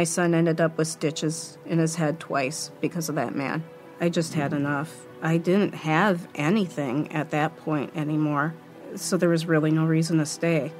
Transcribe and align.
My 0.00 0.04
son 0.04 0.32
ended 0.32 0.62
up 0.62 0.78
with 0.78 0.88
stitches 0.88 1.58
in 1.66 1.78
his 1.78 1.94
head 1.94 2.20
twice 2.20 2.70
because 2.80 3.10
of 3.10 3.16
that 3.16 3.34
man. 3.34 3.62
I 4.00 4.08
just 4.08 4.32
had 4.32 4.52
mm-hmm. 4.52 4.64
enough. 4.64 5.06
I 5.20 5.36
didn't 5.36 5.74
have 5.74 6.26
anything 6.34 7.12
at 7.12 7.32
that 7.32 7.54
point 7.58 7.94
anymore, 7.94 8.54
so 8.94 9.18
there 9.18 9.28
was 9.28 9.44
really 9.44 9.70
no 9.70 9.84
reason 9.84 10.16
to 10.16 10.24
stay. 10.24 10.72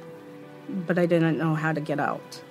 But 0.67 0.97
I 0.97 1.05
didn't 1.05 1.37
know 1.37 1.53
how 1.53 1.71
to 1.71 1.79
get 1.79 1.99
out. 1.99 2.41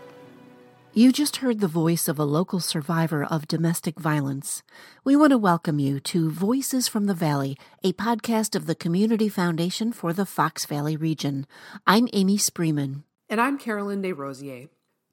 You 0.93 1.11
just 1.11 1.39
heard 1.39 1.59
the 1.59 1.67
voice 1.67 2.07
of 2.07 2.21
a 2.21 2.25
local 2.25 2.61
survivor 2.61 3.25
of 3.25 3.49
domestic 3.49 3.99
violence. 3.99 4.63
We 5.03 5.17
want 5.17 5.33
to 5.33 5.39
welcome 5.39 5.81
you 5.81 5.99
to 5.99 6.31
Voices 6.31 6.87
from 6.87 7.07
the 7.07 7.15
Valley, 7.15 7.59
a 7.83 7.95
podcast 7.95 8.55
of 8.55 8.67
the 8.67 8.77
Community 8.77 9.29
Foundation 9.29 9.93
for 9.93 10.13
the 10.13 10.25
Fox 10.25 10.67
Valley 10.67 10.97
region. 10.97 11.49
I'm 11.85 12.07
Amy 12.13 12.37
Spreeman. 12.37 13.03
And 13.29 13.41
I'm 13.41 13.59
Carolyn 13.59 14.03
Desrosiers. 14.03 14.69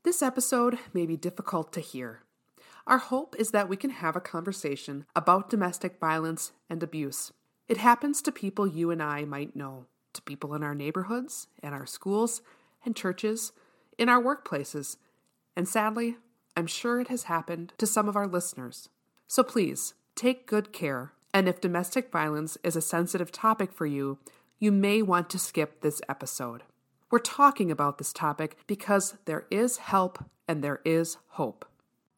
This 0.08 0.22
episode 0.22 0.80
may 0.94 1.06
be 1.06 1.18
difficult 1.18 1.74
to 1.74 1.82
hear. 1.82 2.22
Our 2.88 2.98
hope 2.98 3.36
is 3.38 3.52
that 3.52 3.68
we 3.68 3.76
can 3.76 3.90
have 3.90 4.16
a 4.16 4.22
conversation 4.22 5.04
about 5.14 5.50
domestic 5.50 6.00
violence 6.00 6.54
and 6.70 6.82
abuse. 6.82 7.34
It 7.68 7.76
happens 7.76 8.22
to 8.22 8.32
people 8.32 8.66
you 8.66 8.90
and 8.90 9.04
I 9.04 9.26
might 9.26 9.54
know, 9.54 9.88
to 10.14 10.22
people 10.22 10.56
in 10.56 10.64
our 10.64 10.74
neighborhoods, 10.74 11.48
in 11.62 11.74
our 11.74 11.86
schools, 11.86 12.42
and 12.86 12.96
churches, 12.96 13.52
in 13.98 14.08
our 14.08 14.24
workplaces 14.24 14.96
and 15.58 15.68
sadly, 15.68 16.16
I'm 16.56 16.68
sure 16.68 17.02
it 17.02 17.10
has 17.10 17.24
happened 17.24 17.74
to 17.78 17.86
some 17.86 18.08
of 18.08 18.16
our 18.16 18.28
listeners. 18.28 18.88
So 19.28 19.44
please, 19.44 19.94
take 20.16 20.48
good 20.48 20.72
care. 20.72 21.12
And 21.34 21.50
if 21.50 21.60
domestic 21.60 22.14
violence 22.14 22.58
is 22.64 22.78
a 22.78 22.82
sensitive 22.82 23.34
topic 23.34 23.74
for 23.74 23.86
you, 23.86 24.20
you 24.58 24.72
may 24.72 25.02
want 25.02 25.30
to 25.32 25.38
skip 25.38 25.82
this 25.82 26.02
episode. 26.08 26.64
We're 27.10 27.20
talking 27.20 27.72
about 27.72 27.98
this 27.98 28.12
topic 28.12 28.58
because 28.68 29.16
there 29.24 29.46
is 29.50 29.78
help 29.78 30.26
and 30.46 30.62
there 30.62 30.82
is 30.84 31.18
hope. 31.30 31.66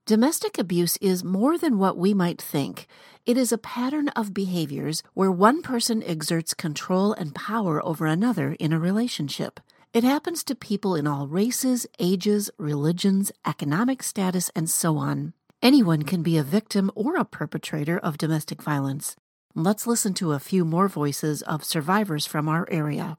Domestic 0.08 0.58
abuse 0.58 0.98
is 0.98 1.24
more 1.24 1.60
than 1.60 1.78
what 1.78 1.96
we 1.96 2.16
might 2.16 2.42
think. 2.42 2.88
It 3.24 3.38
is 3.38 3.52
a 3.52 3.60
pattern 3.60 4.10
of 4.10 4.34
behaviors 4.34 5.04
where 5.14 5.32
one 5.32 5.62
person 5.62 6.02
exerts 6.02 6.56
control 6.56 7.14
and 7.14 7.36
power 7.36 7.86
over 7.86 8.08
another 8.08 8.54
in 8.54 8.74
a 8.74 8.80
relationship. 8.80 9.60
It 9.94 10.04
happens 10.04 10.44
to 10.46 10.56
people 10.56 10.96
in 10.96 11.06
all 11.06 11.28
races, 11.28 11.86
ages, 12.00 12.50
religions, 12.58 13.32
economic 13.46 14.02
status, 14.02 14.50
and 14.56 14.68
so 14.68 14.98
on. 14.98 15.34
Anyone 15.62 16.02
can 16.02 16.24
be 16.24 16.38
a 16.38 16.44
victim 16.44 16.90
or 16.96 17.16
a 17.16 17.26
perpetrator 17.26 18.00
of 18.00 18.18
domestic 18.18 18.64
violence. 18.64 19.16
Let's 19.54 19.86
listen 19.86 20.16
to 20.16 20.32
a 20.32 20.40
few 20.40 20.66
more 20.66 20.88
voices 20.88 21.44
of 21.44 21.64
survivors 21.64 22.26
from 22.26 22.50
our 22.50 22.68
area. 22.72 23.18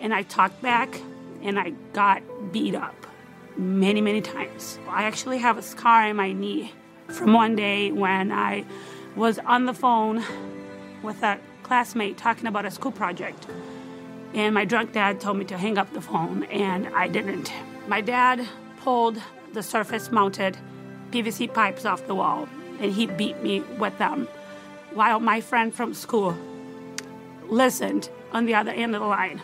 And 0.00 0.14
I 0.14 0.22
talked 0.22 0.60
back 0.62 1.00
and 1.42 1.58
I 1.58 1.70
got 1.92 2.22
beat 2.52 2.74
up 2.74 3.06
many, 3.56 4.00
many 4.00 4.20
times. 4.20 4.78
I 4.88 5.04
actually 5.04 5.38
have 5.38 5.58
a 5.58 5.62
scar 5.62 6.08
in 6.08 6.16
my 6.16 6.32
knee 6.32 6.72
from 7.08 7.32
one 7.32 7.56
day 7.56 7.90
when 7.90 8.30
I 8.30 8.64
was 9.16 9.38
on 9.40 9.66
the 9.66 9.74
phone 9.74 10.22
with 11.02 11.22
a 11.22 11.38
classmate 11.62 12.16
talking 12.16 12.46
about 12.46 12.64
a 12.64 12.70
school 12.70 12.92
project. 12.92 13.46
And 14.34 14.54
my 14.54 14.64
drunk 14.64 14.92
dad 14.92 15.20
told 15.20 15.38
me 15.38 15.44
to 15.46 15.56
hang 15.56 15.78
up 15.78 15.92
the 15.92 16.00
phone, 16.00 16.44
and 16.44 16.88
I 16.88 17.08
didn't. 17.08 17.52
My 17.86 18.00
dad 18.00 18.46
pulled 18.80 19.20
the 19.54 19.62
surface 19.62 20.12
mounted 20.12 20.58
PVC 21.10 21.52
pipes 21.52 21.86
off 21.86 22.06
the 22.06 22.14
wall, 22.14 22.48
and 22.80 22.92
he 22.92 23.06
beat 23.06 23.42
me 23.42 23.60
with 23.78 23.96
them. 23.98 24.28
While 24.92 25.20
my 25.20 25.40
friend 25.40 25.74
from 25.74 25.94
school 25.94 26.36
listened 27.48 28.10
on 28.32 28.44
the 28.44 28.54
other 28.54 28.70
end 28.70 28.94
of 28.94 29.00
the 29.00 29.06
line. 29.06 29.40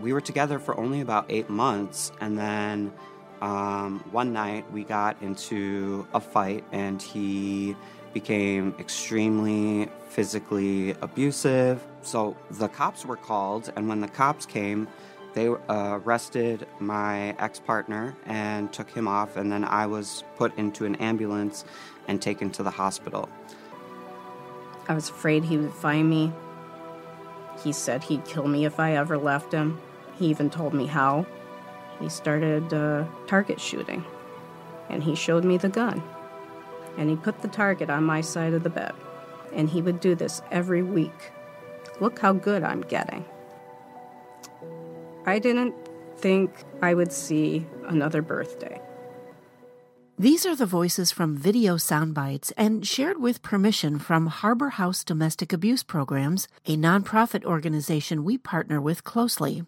We 0.00 0.12
were 0.12 0.20
together 0.20 0.58
for 0.58 0.78
only 0.78 1.00
about 1.00 1.26
eight 1.28 1.48
months, 1.48 2.12
and 2.20 2.38
then 2.38 2.92
um, 3.40 4.04
one 4.10 4.32
night 4.32 4.70
we 4.72 4.84
got 4.84 5.20
into 5.22 6.06
a 6.12 6.20
fight, 6.20 6.64
and 6.72 7.00
he 7.00 7.76
became 8.12 8.74
extremely 8.78 9.90
physically 10.08 10.92
abusive. 11.02 11.84
So 12.02 12.36
the 12.50 12.68
cops 12.68 13.04
were 13.04 13.16
called, 13.16 13.72
and 13.76 13.88
when 13.88 14.00
the 14.00 14.08
cops 14.08 14.46
came, 14.46 14.88
they 15.34 15.48
uh, 15.48 16.00
arrested 16.02 16.66
my 16.80 17.36
ex 17.38 17.60
partner 17.60 18.16
and 18.24 18.72
took 18.72 18.90
him 18.90 19.06
off, 19.06 19.36
and 19.36 19.52
then 19.52 19.64
I 19.64 19.86
was 19.86 20.24
put 20.36 20.56
into 20.56 20.86
an 20.86 20.94
ambulance 20.96 21.64
and 22.08 22.22
taken 22.22 22.50
to 22.52 22.62
the 22.62 22.70
hospital. 22.70 23.28
I 24.88 24.94
was 24.94 25.10
afraid 25.10 25.44
he 25.44 25.58
would 25.58 25.74
find 25.74 26.08
me. 26.08 26.32
He 27.62 27.72
said 27.72 28.04
he'd 28.04 28.24
kill 28.24 28.48
me 28.48 28.64
if 28.64 28.80
I 28.80 28.96
ever 28.96 29.18
left 29.18 29.52
him. 29.52 29.80
He 30.18 30.26
even 30.26 30.50
told 30.50 30.74
me 30.74 30.86
how. 30.86 31.26
He 32.00 32.08
started 32.08 32.72
uh, 32.74 33.04
target 33.26 33.60
shooting, 33.60 34.04
and 34.90 35.02
he 35.02 35.14
showed 35.14 35.44
me 35.44 35.56
the 35.56 35.68
gun 35.68 36.02
and 36.96 37.10
he 37.10 37.16
put 37.16 37.42
the 37.42 37.48
target 37.48 37.90
on 37.90 38.04
my 38.04 38.20
side 38.20 38.54
of 38.54 38.62
the 38.62 38.70
bed. 38.70 38.92
And 39.52 39.68
he 39.68 39.82
would 39.82 40.00
do 40.00 40.14
this 40.14 40.42
every 40.50 40.82
week. 40.82 41.32
Look 42.00 42.18
how 42.18 42.32
good 42.32 42.62
I'm 42.62 42.82
getting. 42.82 43.24
I 45.24 45.38
didn't 45.38 45.74
think 46.18 46.64
I 46.82 46.94
would 46.94 47.12
see 47.12 47.66
another 47.86 48.22
birthday. 48.22 48.80
These 50.18 50.46
are 50.46 50.56
the 50.56 50.66
voices 50.66 51.12
from 51.12 51.36
video 51.36 51.76
soundbites 51.76 52.50
and 52.56 52.86
shared 52.86 53.20
with 53.20 53.42
permission 53.42 53.98
from 53.98 54.28
Harbor 54.28 54.70
House 54.70 55.04
Domestic 55.04 55.52
Abuse 55.52 55.82
Programs, 55.82 56.48
a 56.64 56.76
nonprofit 56.76 57.44
organization 57.44 58.24
we 58.24 58.38
partner 58.38 58.80
with 58.80 59.04
closely. 59.04 59.64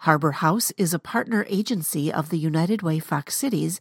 Harbor 0.00 0.32
House 0.32 0.70
is 0.78 0.94
a 0.94 0.98
partner 0.98 1.44
agency 1.48 2.12
of 2.12 2.30
the 2.30 2.38
United 2.38 2.80
Way 2.80 2.98
Fox 3.00 3.36
Cities 3.36 3.80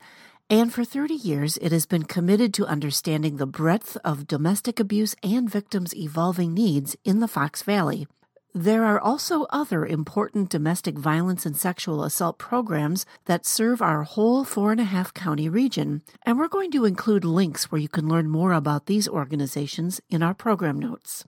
and 0.51 0.73
for 0.73 0.83
30 0.83 1.13
years, 1.13 1.57
it 1.61 1.71
has 1.71 1.85
been 1.85 2.03
committed 2.03 2.55
to 2.55 2.65
understanding 2.65 3.37
the 3.37 3.45
breadth 3.45 3.97
of 4.03 4.25
domestic 4.25 4.79
abuse 4.79 5.15
and 5.21 5.47
victims' 5.47 5.95
evolving 5.95 6.55
needs 6.55 6.95
in 7.05 7.19
the 7.19 7.27
Fox 7.27 7.61
Valley. 7.61 8.07
There 8.51 8.83
are 8.83 8.99
also 8.99 9.43
other 9.51 9.85
important 9.85 10.49
domestic 10.49 10.97
violence 10.97 11.45
and 11.45 11.55
sexual 11.55 12.03
assault 12.03 12.39
programs 12.39 13.05
that 13.25 13.45
serve 13.45 13.79
our 13.79 14.01
whole 14.01 14.43
four 14.43 14.71
and 14.71 14.81
a 14.81 14.85
half 14.85 15.13
county 15.13 15.47
region, 15.47 16.01
and 16.25 16.39
we're 16.39 16.47
going 16.47 16.71
to 16.71 16.85
include 16.85 17.23
links 17.23 17.71
where 17.71 17.79
you 17.79 17.87
can 17.87 18.09
learn 18.09 18.27
more 18.27 18.51
about 18.51 18.87
these 18.87 19.07
organizations 19.07 20.01
in 20.09 20.23
our 20.23 20.33
program 20.33 20.79
notes. 20.79 21.25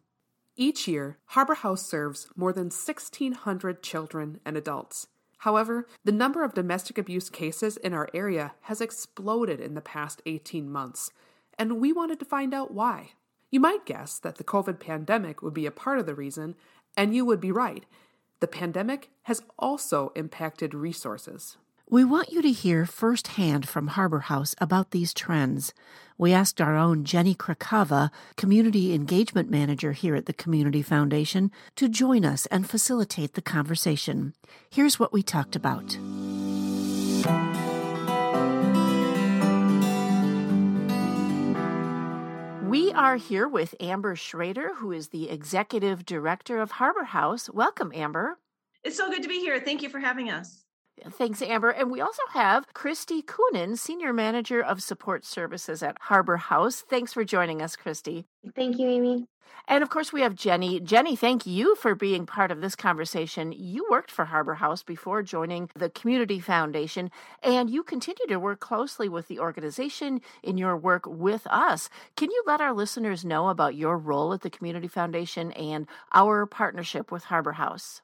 Each 0.61 0.88
year, 0.88 1.17
Harbor 1.25 1.55
House 1.55 1.83
serves 1.83 2.27
more 2.35 2.53
than 2.53 2.66
1,600 2.66 3.81
children 3.81 4.39
and 4.45 4.55
adults. 4.55 5.07
However, 5.39 5.88
the 6.03 6.11
number 6.11 6.44
of 6.44 6.53
domestic 6.53 6.99
abuse 6.99 7.31
cases 7.31 7.77
in 7.77 7.95
our 7.95 8.07
area 8.13 8.53
has 8.61 8.79
exploded 8.79 9.59
in 9.59 9.73
the 9.73 9.81
past 9.81 10.21
18 10.27 10.71
months, 10.71 11.09
and 11.57 11.81
we 11.81 11.91
wanted 11.91 12.19
to 12.19 12.25
find 12.25 12.53
out 12.53 12.75
why. 12.75 13.13
You 13.50 13.59
might 13.59 13.88
guess 13.88 14.19
that 14.19 14.35
the 14.35 14.44
COVID 14.44 14.79
pandemic 14.79 15.41
would 15.41 15.55
be 15.55 15.66
a 15.66 15.71
part 15.71 15.97
of 15.97 16.05
the 16.05 16.13
reason, 16.13 16.53
and 16.95 17.16
you 17.16 17.25
would 17.25 17.41
be 17.41 17.51
right. 17.51 17.88
The 18.39 18.47
pandemic 18.47 19.09
has 19.23 19.41
also 19.57 20.11
impacted 20.16 20.75
resources. 20.75 21.57
We 21.91 22.06
want 22.06 22.31
you 22.31 22.41
to 22.41 22.53
hear 22.53 22.85
firsthand 22.85 23.68
from 23.68 23.88
Harbor 23.88 24.22
House 24.22 24.56
about 24.59 24.91
these 24.91 25.13
trends. 25.13 25.74
We 26.18 26.31
asked 26.31 26.62
our 26.62 26.78
own 26.78 27.03
Jenny 27.03 27.35
Krakava, 27.35 28.12
Community 28.38 28.94
Engagement 28.94 29.50
Manager 29.50 29.91
here 29.91 30.16
at 30.16 30.25
the 30.25 30.31
Community 30.31 30.81
Foundation, 30.81 31.51
to 31.75 31.90
join 31.90 32.24
us 32.24 32.46
and 32.46 32.69
facilitate 32.69 33.34
the 33.34 33.41
conversation. 33.41 34.34
Here's 34.69 35.01
what 35.01 35.12
we 35.12 35.22
talked 35.22 35.57
about. 35.57 35.97
We 42.69 42.94
are 42.94 43.18
here 43.18 43.50
with 43.50 43.75
Amber 43.81 44.15
Schrader, 44.15 44.75
who 44.75 44.94
is 44.94 45.10
the 45.10 45.30
Executive 45.30 46.06
Director 46.06 46.62
of 46.62 46.71
Harbor 46.71 47.04
House. 47.04 47.50
Welcome, 47.50 47.92
Amber. 47.94 48.39
It's 48.81 48.95
so 48.95 49.10
good 49.10 49.24
to 49.24 49.27
be 49.27 49.39
here. 49.39 49.60
Thank 49.60 49.83
you 49.83 49.89
for 49.89 50.00
having 50.00 50.30
us. 50.30 50.63
Thanks, 51.09 51.42
Amber. 51.42 51.69
And 51.69 51.89
we 51.89 52.01
also 52.01 52.21
have 52.33 52.65
Christy 52.74 53.24
Coonan, 53.24 53.77
Senior 53.77 54.13
Manager 54.13 54.62
of 54.62 54.83
Support 54.83 55.25
Services 55.25 55.81
at 55.81 55.98
Harbor 56.01 56.38
House. 56.38 56.81
Thanks 56.81 57.13
for 57.13 57.24
joining 57.24 57.62
us, 57.62 57.75
Christy. 57.75 58.25
Thank 58.56 58.77
you, 58.77 58.88
Amy. 58.88 59.27
And 59.68 59.83
of 59.83 59.89
course, 59.89 60.12
we 60.12 60.21
have 60.21 60.36
Jenny. 60.36 60.80
Jenny, 60.80 61.15
thank 61.15 61.45
you 61.45 61.75
for 61.75 61.95
being 61.95 62.25
part 62.25 62.51
of 62.51 62.62
this 62.62 62.75
conversation. 62.75 63.53
You 63.56 63.86
worked 63.89 64.12
for 64.12 64.25
Harbor 64.25 64.56
House 64.56 64.83
before 64.83 65.24
joining 65.24 65.69
the 65.75 65.89
Community 65.89 66.39
Foundation, 66.39 67.12
and 67.44 67.69
you 67.69 67.83
continue 67.83 68.25
to 68.27 68.39
work 68.39 68.59
closely 68.59 69.07
with 69.07 69.27
the 69.27 69.39
organization 69.39 70.21
in 70.44 70.57
your 70.57 70.75
work 70.77 71.06
with 71.06 71.45
us. 71.48 71.89
Can 72.15 72.31
you 72.31 72.44
let 72.45 72.62
our 72.62 72.74
listeners 72.74 73.25
know 73.25 73.50
about 73.50 73.75
your 73.75 73.98
role 73.98 74.33
at 74.33 74.42
the 74.42 74.50
Community 74.50 74.88
Foundation 74.88 75.51
and 75.53 75.88
our 76.13 76.45
partnership 76.45 77.12
with 77.12 77.25
Harbor 77.25 77.53
House? 77.53 78.01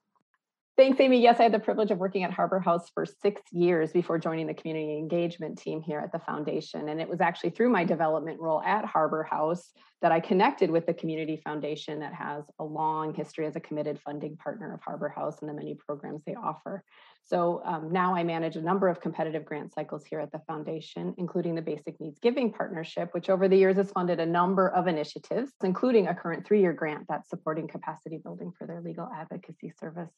Thanks, 0.78 1.00
Amy. 1.00 1.20
Yes, 1.20 1.40
I 1.40 1.44
had 1.44 1.52
the 1.52 1.60
privilege 1.60 1.90
of 1.90 1.98
working 1.98 2.24
at 2.24 2.32
Harbor 2.32 2.60
House 2.60 2.92
for 2.94 3.04
six 3.04 3.42
years 3.52 3.92
before 3.92 4.20
joining 4.20 4.46
the 4.46 4.54
community 4.54 5.00
engagement 5.00 5.58
team 5.58 5.82
here 5.82 6.00
at 6.00 6.12
the 6.12 6.20
foundation. 6.20 6.90
And 6.90 7.02
it 7.02 7.10
was 7.10 7.20
actually 7.20 7.50
through 7.50 7.70
my 7.70 7.84
development 7.84 8.40
role 8.40 8.62
at 8.62 8.86
Harbor 8.86 9.24
House 9.24 9.72
that 10.04 10.12
I 10.12 10.20
connected 10.20 10.70
with 10.70 10.86
the 10.86 10.94
Community 10.94 11.42
Foundation 11.44 12.00
that 12.02 12.14
has 12.14 12.44
a 12.60 12.64
long 12.64 13.16
history 13.16 13.48
as 13.48 13.56
a 13.56 13.60
committed 13.60 14.00
funding 14.00 14.38
partner 14.38 14.72
of 14.72 14.82
Harbor 14.82 15.10
House 15.10 15.42
and 15.42 15.50
the 15.50 15.54
many 15.56 15.74
programs 15.74 16.22
they 16.24 16.36
offer. 16.36 16.84
So 17.24 17.64
um, 17.66 17.92
now 17.92 18.14
I 18.14 18.24
manage 18.24 18.56
a 18.56 18.62
number 18.62 18.88
of 18.88 19.02
competitive 19.02 19.46
grant 19.46 19.74
cycles 19.74 20.06
here 20.06 20.20
at 20.20 20.32
the 20.32 20.42
foundation, 20.46 21.16
including 21.18 21.56
the 21.56 21.62
Basic 21.64 22.00
Needs 22.00 22.20
Giving 22.20 22.54
Partnership, 22.54 23.16
which 23.16 23.32
over 23.32 23.48
the 23.48 23.58
years 23.58 23.78
has 23.78 23.90
funded 23.90 24.20
a 24.20 24.26
number 24.28 24.70
of 24.70 24.86
initiatives, 24.86 25.52
including 25.64 26.08
a 26.08 26.14
current 26.14 26.46
three 26.46 26.62
year 26.62 26.74
grant 26.74 27.06
that's 27.10 27.30
supporting 27.30 27.68
capacity 27.68 28.20
building 28.24 28.54
for 28.56 28.68
their 28.68 28.82
legal 28.82 29.10
advocacy 29.12 29.74
service. 29.80 30.12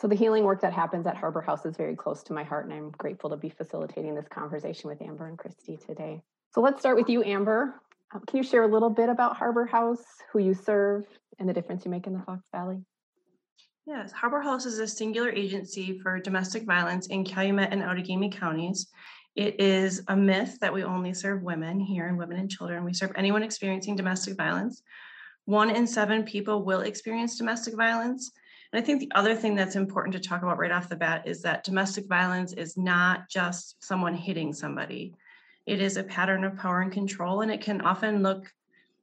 So 0.00 0.08
the 0.08 0.14
healing 0.14 0.44
work 0.44 0.62
that 0.62 0.72
happens 0.72 1.06
at 1.06 1.14
Harbor 1.14 1.42
House 1.42 1.66
is 1.66 1.76
very 1.76 1.94
close 1.94 2.22
to 2.22 2.32
my 2.32 2.42
heart, 2.42 2.64
and 2.64 2.72
I'm 2.72 2.90
grateful 2.92 3.28
to 3.28 3.36
be 3.36 3.50
facilitating 3.50 4.14
this 4.14 4.26
conversation 4.28 4.88
with 4.88 5.02
Amber 5.02 5.26
and 5.26 5.36
Christy 5.36 5.76
today. 5.76 6.22
So 6.54 6.62
let's 6.62 6.80
start 6.80 6.96
with 6.96 7.10
you, 7.10 7.22
Amber. 7.22 7.74
Um, 8.14 8.22
can 8.26 8.38
you 8.38 8.42
share 8.42 8.62
a 8.62 8.66
little 8.66 8.88
bit 8.88 9.10
about 9.10 9.36
Harbor 9.36 9.66
House, 9.66 10.02
who 10.32 10.38
you 10.38 10.54
serve, 10.54 11.04
and 11.38 11.46
the 11.46 11.52
difference 11.52 11.84
you 11.84 11.90
make 11.90 12.06
in 12.06 12.14
the 12.14 12.20
Fox 12.20 12.40
Valley? 12.50 12.78
Yes, 13.84 14.10
Harbor 14.10 14.40
House 14.40 14.64
is 14.64 14.78
a 14.78 14.88
singular 14.88 15.28
agency 15.28 15.98
for 15.98 16.18
domestic 16.18 16.64
violence 16.64 17.08
in 17.08 17.22
Calumet 17.22 17.68
and 17.70 17.82
Outagamie 17.82 18.32
counties. 18.32 18.86
It 19.36 19.60
is 19.60 20.02
a 20.08 20.16
myth 20.16 20.56
that 20.62 20.72
we 20.72 20.82
only 20.82 21.12
serve 21.12 21.42
women 21.42 21.78
here 21.78 22.06
and 22.06 22.16
women 22.16 22.38
and 22.38 22.50
children. 22.50 22.84
We 22.84 22.94
serve 22.94 23.12
anyone 23.16 23.42
experiencing 23.42 23.96
domestic 23.96 24.38
violence. 24.38 24.82
One 25.44 25.68
in 25.68 25.86
seven 25.86 26.22
people 26.22 26.64
will 26.64 26.80
experience 26.80 27.36
domestic 27.36 27.76
violence. 27.76 28.32
And 28.72 28.82
I 28.82 28.84
think 28.84 29.00
the 29.00 29.12
other 29.14 29.34
thing 29.34 29.54
that's 29.54 29.76
important 29.76 30.12
to 30.14 30.20
talk 30.20 30.42
about 30.42 30.58
right 30.58 30.70
off 30.70 30.88
the 30.88 30.96
bat 30.96 31.26
is 31.26 31.42
that 31.42 31.64
domestic 31.64 32.06
violence 32.06 32.52
is 32.52 32.76
not 32.76 33.28
just 33.28 33.82
someone 33.82 34.14
hitting 34.14 34.52
somebody. 34.52 35.14
It 35.66 35.80
is 35.80 35.96
a 35.96 36.04
pattern 36.04 36.44
of 36.44 36.56
power 36.56 36.80
and 36.80 36.92
control, 36.92 37.40
and 37.40 37.50
it 37.50 37.60
can 37.60 37.80
often 37.80 38.22
look 38.22 38.52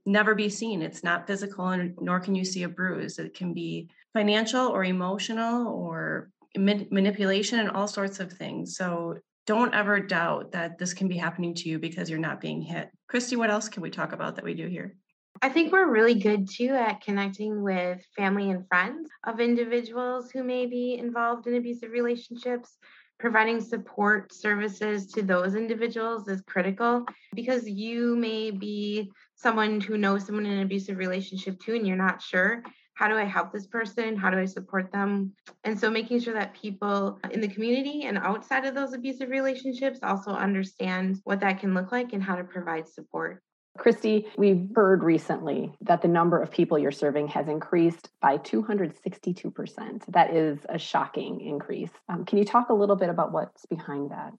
never 0.06 0.34
be 0.34 0.50
seen. 0.50 0.82
It's 0.82 1.04
not 1.04 1.28
physical, 1.28 1.68
and 1.68 1.94
nor 2.00 2.20
can 2.20 2.34
you 2.34 2.46
see 2.46 2.64
a 2.64 2.70
bruise. 2.70 3.20
It 3.20 3.34
can 3.34 3.54
be 3.54 3.90
financial 4.14 4.68
or 4.68 4.86
emotional 4.86 5.68
or 5.68 6.30
manipulation 6.58 7.60
and 7.60 7.70
all 7.70 7.88
sorts 7.88 8.20
of 8.20 8.32
things. 8.32 8.78
So 8.78 9.20
don't 9.46 9.74
ever 9.74 10.00
doubt 10.00 10.54
that 10.54 10.78
this 10.78 10.94
can 10.94 11.08
be 11.08 11.18
happening 11.18 11.54
to 11.56 11.70
you 11.70 11.78
because 11.78 12.10
you're 12.10 12.20
not 12.20 12.42
being 12.42 12.62
hit. 12.62 12.90
Christy, 13.08 13.36
what 13.36 13.50
else 13.50 13.70
can 13.70 13.84
we 13.84 13.90
talk 13.90 14.14
about 14.14 14.36
that 14.36 14.46
we 14.46 14.54
do 14.54 14.68
here? 14.68 14.96
I 15.42 15.50
think 15.50 15.72
we're 15.72 15.92
really 15.92 16.16
good 16.16 16.50
too 16.50 16.70
at 16.70 17.02
connecting 17.02 17.62
with 17.62 18.04
family 18.16 18.50
and 18.50 18.68
friends 18.68 19.10
of 19.26 19.40
individuals 19.40 20.32
who 20.32 20.44
may 20.44 20.66
be 20.66 20.96
involved 20.98 21.48
in 21.48 21.56
abusive 21.56 21.92
relationships. 21.92 22.78
Providing 23.20 23.62
support 23.62 24.32
services 24.32 25.08
to 25.08 25.24
those 25.24 25.56
individuals 25.56 26.28
is 26.28 26.42
critical 26.42 27.04
because 27.34 27.68
you 27.68 28.16
may 28.16 28.52
be 28.52 29.12
someone 29.36 29.82
who 29.82 29.98
knows 29.98 30.26
someone 30.26 30.46
in 30.46 30.54
an 30.54 30.62
abusive 30.62 30.98
relationship 30.98 31.60
too, 31.60 31.74
and 31.74 31.88
you're 31.88 31.96
not 31.96 32.22
sure 32.22 32.64
how 32.98 33.08
do 33.08 33.16
I 33.16 33.26
help 33.26 33.52
this 33.52 33.68
person? 33.68 34.18
How 34.18 34.32
do 34.32 34.40
I 34.40 34.46
support 34.46 34.92
them? 34.92 35.34
And 35.64 35.80
so 35.80 35.92
making 35.92 36.20
sure 36.20 36.34
that 36.34 36.56
people 36.56 37.20
in 37.30 37.42
the 37.42 37.48
community 37.48 38.06
and 38.06 38.18
outside 38.18 38.66
of 38.66 38.74
those 38.74 38.94
abusive 38.94 39.30
relationships 39.30 40.00
also 40.02 40.32
understand 40.32 41.20
what 41.24 41.40
that 41.42 41.60
can 41.60 41.76
look 41.76 41.92
like 41.92 42.14
and 42.14 42.24
how 42.24 42.36
to 42.36 42.44
provide 42.44 42.88
support. 42.88 43.44
Christy, 43.78 44.28
we've 44.38 44.70
heard 44.76 45.04
recently 45.04 45.74
that 45.82 46.02
the 46.02 46.08
number 46.08 46.42
of 46.42 46.52
people 46.52 46.78
you're 46.78 46.92
serving 46.92 47.28
has 47.30 47.48
increased 47.48 48.10
by 48.22 48.38
262%. 48.38 50.04
That 50.10 50.34
is 50.34 50.60
a 50.70 50.78
shocking 50.78 51.42
increase. 51.42 51.92
Um, 52.10 52.26
can 52.26 52.38
you 52.38 52.46
talk 52.46 52.70
a 52.70 52.74
little 52.74 52.96
bit 52.96 53.10
about 53.10 53.32
what's 53.32 53.66
behind 53.66 54.12
that? 54.12 54.34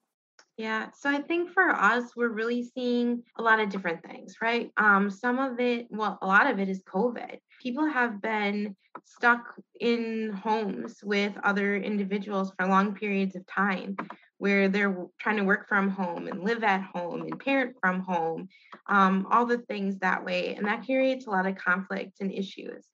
Yeah, 0.56 0.88
so 0.99 1.08
I 1.08 1.23
think 1.23 1.52
for 1.52 1.70
us, 1.70 2.17
we're 2.17 2.32
really 2.32 2.64
seeing 2.64 3.23
a 3.38 3.43
lot 3.43 3.61
of 3.61 3.70
different 3.70 4.02
things, 4.02 4.35
right? 4.43 4.73
Um, 4.76 5.08
some 5.08 5.38
of 5.38 5.61
it, 5.61 5.87
well, 5.88 6.19
a 6.20 6.26
lot 6.26 6.50
of 6.50 6.58
it 6.58 6.69
is 6.69 6.82
COVID. 6.82 7.38
People 7.62 7.87
have 7.87 8.20
been 8.20 8.75
stuck 9.05 9.55
in 9.81 10.32
homes 10.32 10.99
with 11.05 11.32
other 11.44 11.76
individuals 11.76 12.52
for 12.58 12.67
long 12.67 12.93
periods 12.93 13.37
of 13.37 13.46
time 13.46 13.96
where 14.38 14.69
they're 14.69 14.96
trying 15.20 15.37
to 15.37 15.44
work 15.44 15.69
from 15.69 15.90
home 15.90 16.29
and 16.29 16.44
live 16.44 16.64
at 16.64 16.82
home 16.82 17.23
and 17.23 17.38
parent 17.38 17.76
from 17.81 18.00
home, 18.00 18.49
um, 18.88 19.26
all 19.31 19.44
the 19.44 19.58
things 19.58 19.99
that 19.99 20.25
way. 20.25 20.55
And 20.55 20.67
that 20.67 20.87
creates 20.87 21.26
a 21.26 21.31
lot 21.31 21.46
of 21.46 21.56
conflict 21.56 22.20
and 22.20 22.32
issues. 22.32 22.85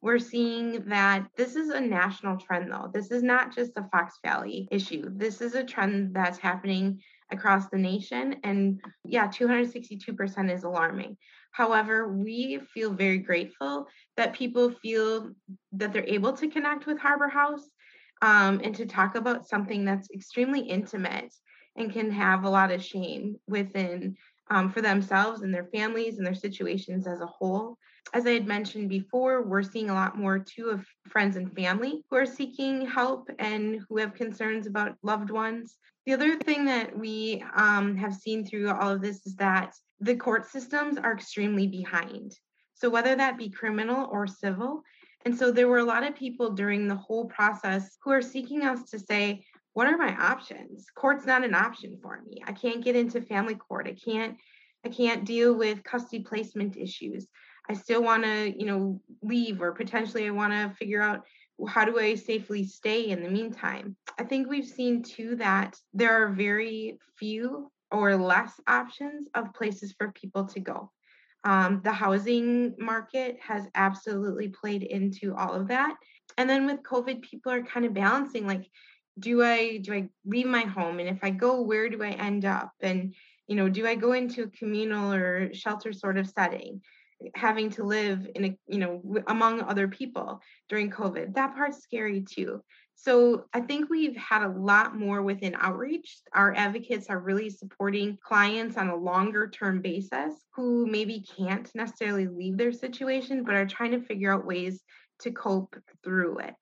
We're 0.00 0.18
seeing 0.18 0.84
that 0.88 1.28
this 1.36 1.54
is 1.54 1.68
a 1.68 1.80
national 1.80 2.38
trend, 2.38 2.72
though. 2.72 2.90
This 2.92 3.10
is 3.12 3.22
not 3.22 3.54
just 3.54 3.72
a 3.76 3.88
Fox 3.92 4.18
Valley 4.24 4.66
issue. 4.72 5.10
This 5.14 5.40
is 5.40 5.54
a 5.54 5.62
trend 5.62 6.14
that's 6.14 6.38
happening 6.38 7.00
across 7.30 7.68
the 7.68 7.78
nation. 7.78 8.36
And 8.42 8.80
yeah, 9.04 9.28
262% 9.28 10.52
is 10.52 10.64
alarming. 10.64 11.16
However, 11.52 12.08
we 12.08 12.60
feel 12.74 12.92
very 12.92 13.18
grateful 13.18 13.86
that 14.16 14.34
people 14.34 14.70
feel 14.70 15.30
that 15.72 15.92
they're 15.92 16.04
able 16.04 16.32
to 16.34 16.48
connect 16.48 16.86
with 16.86 16.98
Harbor 16.98 17.28
House 17.28 17.68
um, 18.26 18.60
and 18.62 18.74
to 18.74 18.86
talk 18.86 19.14
about 19.14 19.48
something 19.48 19.84
that's 19.84 20.10
extremely 20.10 20.60
intimate 20.60 21.32
and 21.76 21.92
can 21.92 22.10
have 22.10 22.44
a 22.44 22.50
lot 22.50 22.72
of 22.72 22.82
shame 22.82 23.36
within 23.46 24.16
um, 24.50 24.70
for 24.70 24.80
themselves 24.80 25.42
and 25.42 25.52
their 25.52 25.68
families 25.72 26.18
and 26.18 26.26
their 26.26 26.34
situations 26.34 27.06
as 27.06 27.20
a 27.20 27.26
whole 27.26 27.78
as 28.12 28.26
I 28.26 28.32
had 28.32 28.46
mentioned 28.46 28.88
before, 28.88 29.42
we're 29.42 29.62
seeing 29.62 29.90
a 29.90 29.94
lot 29.94 30.16
more 30.16 30.38
too 30.38 30.68
of 30.70 30.86
friends 31.08 31.36
and 31.36 31.52
family 31.54 32.04
who 32.08 32.16
are 32.16 32.26
seeking 32.26 32.86
help 32.86 33.28
and 33.38 33.80
who 33.88 33.98
have 33.98 34.14
concerns 34.14 34.66
about 34.66 34.96
loved 35.02 35.30
ones. 35.30 35.76
The 36.06 36.12
other 36.12 36.36
thing 36.38 36.66
that 36.66 36.96
we 36.96 37.44
um, 37.56 37.96
have 37.96 38.14
seen 38.14 38.46
through 38.46 38.70
all 38.70 38.90
of 38.90 39.02
this 39.02 39.26
is 39.26 39.34
that 39.36 39.74
the 40.00 40.14
court 40.14 40.48
systems 40.48 40.98
are 40.98 41.12
extremely 41.12 41.66
behind. 41.66 42.32
So, 42.74 42.90
whether 42.90 43.16
that 43.16 43.38
be 43.38 43.50
criminal 43.50 44.08
or 44.10 44.26
civil. 44.26 44.82
And 45.26 45.36
so, 45.36 45.50
there 45.50 45.66
were 45.66 45.78
a 45.78 45.84
lot 45.84 46.06
of 46.06 46.14
people 46.14 46.50
during 46.50 46.86
the 46.86 46.94
whole 46.94 47.24
process 47.24 47.98
who 48.04 48.12
are 48.12 48.22
seeking 48.22 48.62
us 48.62 48.88
to 48.90 48.98
say, 49.00 49.44
what 49.72 49.88
are 49.88 49.98
my 49.98 50.14
options? 50.14 50.86
Court's 50.94 51.26
not 51.26 51.42
an 51.42 51.52
option 51.52 51.98
for 52.00 52.22
me. 52.24 52.44
I 52.46 52.52
can't 52.52 52.84
get 52.84 52.94
into 52.94 53.20
family 53.20 53.56
court. 53.56 53.88
I 53.88 53.94
can't 53.94 54.36
I 54.84 54.88
can't 54.88 55.24
deal 55.24 55.52
with 55.52 55.82
custody 55.82 56.22
placement 56.22 56.76
issues. 56.76 57.26
I 57.68 57.74
still 57.74 58.04
want 58.04 58.22
to, 58.22 58.54
you 58.56 58.66
know, 58.66 59.00
leave 59.20 59.60
or 59.60 59.72
potentially 59.72 60.28
I 60.28 60.30
want 60.30 60.52
to 60.52 60.76
figure 60.76 61.02
out 61.02 61.24
how 61.66 61.84
do 61.84 61.98
I 61.98 62.14
safely 62.14 62.64
stay 62.64 63.08
in 63.08 63.24
the 63.24 63.28
meantime. 63.28 63.96
I 64.20 64.22
think 64.22 64.48
we've 64.48 64.64
seen 64.64 65.02
too 65.02 65.34
that 65.36 65.76
there 65.92 66.22
are 66.22 66.28
very 66.28 67.00
few 67.18 67.72
or 67.90 68.14
less 68.16 68.52
options 68.68 69.28
of 69.34 69.52
places 69.54 69.92
for 69.98 70.12
people 70.12 70.44
to 70.46 70.60
go. 70.60 70.92
Um, 71.46 71.80
the 71.84 71.92
housing 71.92 72.74
market 72.76 73.38
has 73.40 73.68
absolutely 73.76 74.48
played 74.48 74.82
into 74.82 75.32
all 75.36 75.54
of 75.54 75.68
that. 75.68 75.96
And 76.36 76.50
then 76.50 76.66
with 76.66 76.82
COVID, 76.82 77.22
people 77.22 77.52
are 77.52 77.62
kind 77.62 77.86
of 77.86 77.94
balancing 77.94 78.48
like, 78.48 78.68
do 79.18 79.44
I 79.44 79.78
do 79.78 79.94
I 79.94 80.08
leave 80.24 80.48
my 80.48 80.62
home? 80.62 80.98
And 80.98 81.08
if 81.08 81.20
I 81.22 81.30
go, 81.30 81.62
where 81.62 81.88
do 81.88 82.02
I 82.02 82.10
end 82.10 82.44
up? 82.44 82.72
And 82.80 83.14
you 83.46 83.54
know, 83.54 83.68
do 83.68 83.86
I 83.86 83.94
go 83.94 84.12
into 84.12 84.42
a 84.42 84.50
communal 84.50 85.12
or 85.12 85.54
shelter 85.54 85.92
sort 85.92 86.18
of 86.18 86.28
setting? 86.28 86.82
having 87.34 87.70
to 87.70 87.82
live 87.82 88.28
in 88.34 88.44
a 88.44 88.58
you 88.68 88.78
know 88.78 89.02
among 89.28 89.62
other 89.62 89.88
people 89.88 90.42
during 90.68 90.90
covid 90.90 91.34
that 91.34 91.54
part's 91.54 91.82
scary 91.82 92.20
too 92.20 92.62
so 92.96 93.44
i 93.52 93.60
think 93.60 93.88
we've 93.88 94.16
had 94.16 94.42
a 94.42 94.48
lot 94.48 94.96
more 94.96 95.22
within 95.22 95.54
outreach 95.60 96.18
our 96.32 96.54
advocates 96.54 97.06
are 97.08 97.20
really 97.20 97.48
supporting 97.48 98.18
clients 98.22 98.76
on 98.76 98.88
a 98.88 98.96
longer 98.96 99.48
term 99.48 99.80
basis 99.80 100.32
who 100.54 100.86
maybe 100.86 101.24
can't 101.36 101.72
necessarily 101.74 102.26
leave 102.26 102.56
their 102.56 102.72
situation 102.72 103.44
but 103.44 103.54
are 103.54 103.66
trying 103.66 103.92
to 103.92 104.00
figure 104.00 104.32
out 104.32 104.46
ways 104.46 104.82
to 105.20 105.30
cope 105.30 105.76
through 106.02 106.38
it 106.38 106.54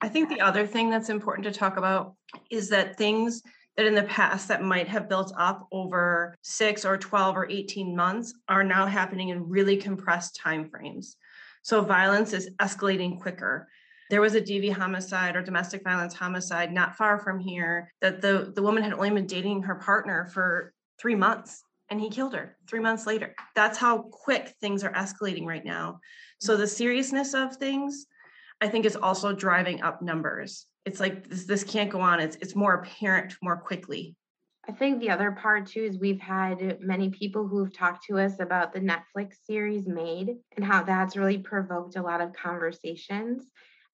i 0.00 0.08
think 0.08 0.28
the 0.28 0.40
other 0.40 0.66
thing 0.66 0.90
that's 0.90 1.10
important 1.10 1.44
to 1.44 1.52
talk 1.52 1.76
about 1.76 2.14
is 2.50 2.68
that 2.68 2.96
things 2.96 3.42
that 3.80 3.86
in 3.86 3.94
the 3.94 4.02
past 4.02 4.48
that 4.48 4.62
might 4.62 4.88
have 4.88 5.08
built 5.08 5.32
up 5.38 5.66
over 5.72 6.36
six 6.42 6.84
or 6.84 6.98
12 6.98 7.36
or 7.36 7.48
18 7.48 7.96
months 7.96 8.34
are 8.48 8.64
now 8.64 8.84
happening 8.84 9.30
in 9.30 9.48
really 9.48 9.76
compressed 9.76 10.38
timeframes. 10.44 11.14
So 11.62 11.80
violence 11.82 12.34
is 12.34 12.50
escalating 12.60 13.20
quicker. 13.20 13.68
There 14.10 14.20
was 14.20 14.34
a 14.34 14.40
DV 14.40 14.72
homicide 14.72 15.36
or 15.36 15.42
domestic 15.42 15.82
violence 15.82 16.14
homicide 16.14 16.72
not 16.72 16.96
far 16.96 17.18
from 17.18 17.38
here 17.38 17.92
that 18.00 18.20
the, 18.20 18.52
the 18.54 18.62
woman 18.62 18.82
had 18.82 18.92
only 18.92 19.10
been 19.10 19.26
dating 19.26 19.62
her 19.62 19.76
partner 19.76 20.28
for 20.34 20.74
three 21.00 21.14
months 21.14 21.62
and 21.88 22.00
he 22.00 22.10
killed 22.10 22.34
her 22.34 22.56
three 22.68 22.80
months 22.80 23.06
later. 23.06 23.34
That's 23.56 23.78
how 23.78 23.98
quick 24.10 24.54
things 24.60 24.84
are 24.84 24.92
escalating 24.92 25.46
right 25.46 25.64
now. 25.64 26.00
So 26.40 26.56
the 26.56 26.66
seriousness 26.66 27.34
of 27.34 27.56
things, 27.56 28.06
I 28.60 28.68
think, 28.68 28.84
is 28.84 28.96
also 28.96 29.32
driving 29.32 29.82
up 29.82 30.02
numbers 30.02 30.66
it's 30.86 31.00
like 31.00 31.28
this, 31.28 31.44
this 31.44 31.64
can't 31.64 31.90
go 31.90 32.00
on. 32.00 32.20
It's 32.20 32.36
it's 32.36 32.56
more 32.56 32.74
apparent 32.74 33.34
more 33.42 33.56
quickly. 33.56 34.16
I 34.68 34.72
think 34.72 35.00
the 35.00 35.10
other 35.10 35.32
part 35.32 35.66
too 35.66 35.84
is 35.84 35.98
we've 35.98 36.20
had 36.20 36.80
many 36.80 37.10
people 37.10 37.46
who've 37.46 37.72
talked 37.72 38.04
to 38.06 38.18
us 38.18 38.40
about 38.40 38.72
the 38.72 38.80
Netflix 38.80 39.34
series 39.44 39.88
Maid 39.88 40.36
and 40.56 40.64
how 40.64 40.82
that's 40.82 41.16
really 41.16 41.38
provoked 41.38 41.96
a 41.96 42.02
lot 42.02 42.20
of 42.20 42.32
conversations. 42.32 43.46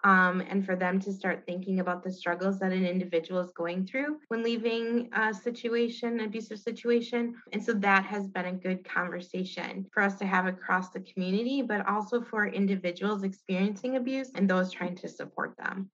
Um, 0.05 0.41
and 0.41 0.65
for 0.65 0.77
them 0.77 1.01
to 1.01 1.13
start 1.13 1.45
thinking 1.47 1.81
about 1.81 2.05
the 2.05 2.13
struggles 2.13 2.59
that 2.61 2.73
an 2.73 2.87
individual 2.87 3.41
is 3.41 3.51
going 3.53 3.87
through 3.87 4.19
when 4.29 4.43
leaving 4.43 5.09
a 5.15 5.33
situation, 5.33 6.21
abusive 6.21 6.59
situation. 6.59 7.35
And 7.53 7.65
so 7.65 7.73
that 7.75 8.05
has 8.05 8.29
been 8.29 8.47
a 8.47 8.53
good 8.53 8.85
conversation 8.85 9.87
for 9.93 10.03
us 10.03 10.17
to 10.17 10.27
have 10.27 10.47
across 10.47 10.91
the 10.91 11.01
community, 11.01 11.63
but 11.63 11.89
also 11.89 12.21
for 12.21 12.47
individuals 12.47 13.23
experiencing 13.23 13.97
abuse 13.97 14.31
and 14.35 14.49
those 14.49 14.71
trying 14.71 14.97
to 14.97 15.09
support 15.09 15.57
them. 15.57 15.91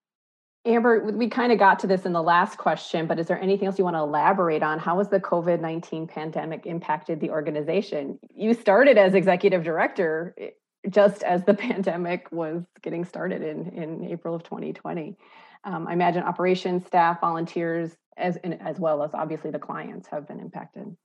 Amber, 0.64 1.00
we 1.00 1.28
kind 1.28 1.50
of 1.50 1.59
got 1.59 1.80
to 1.80 1.88
this 1.88 2.06
in 2.06 2.12
the 2.12 2.23
last 2.23 2.56
question, 2.56 3.06
but 3.09 3.18
is 3.18 3.26
there 3.26 3.40
anything 3.40 3.66
else 3.66 3.78
you 3.78 3.85
want 3.85 3.97
to 3.97 4.00
elaborate 4.00 4.62
on? 4.62 4.78
How 4.78 4.99
has 4.99 5.09
the 5.09 5.18
COVID 5.18 5.61
19 5.61 6.06
pandemic 6.06 6.66
impacted 6.66 7.18
the 7.18 7.30
organization? 7.30 8.21
You 8.32 8.54
started 8.54 8.97
as 8.97 9.14
executive 9.14 9.64
director 9.64 10.35
eh, 10.38 10.50
just 10.91 11.23
as 11.23 11.45
the 11.45 11.55
pandemic 11.69 12.31
was 12.33 12.62
getting 12.83 13.05
started 13.05 13.43
in, 13.43 13.69
in 13.71 14.05
April 14.05 14.35
of 14.35 14.43
2020. 14.43 15.17
Um, 15.65 15.87
I 15.87 15.93
imagine 15.93 16.25
operations 16.25 16.87
staff, 16.87 17.21
volunteers, 17.21 17.97
as, 18.17 18.37
as 18.37 18.79
well 18.79 19.03
as 19.03 19.11
obviously 19.15 19.51
the 19.51 19.59
clients 19.59 20.09
have 20.09 20.27
been 20.27 20.41
impacted. 20.41 20.97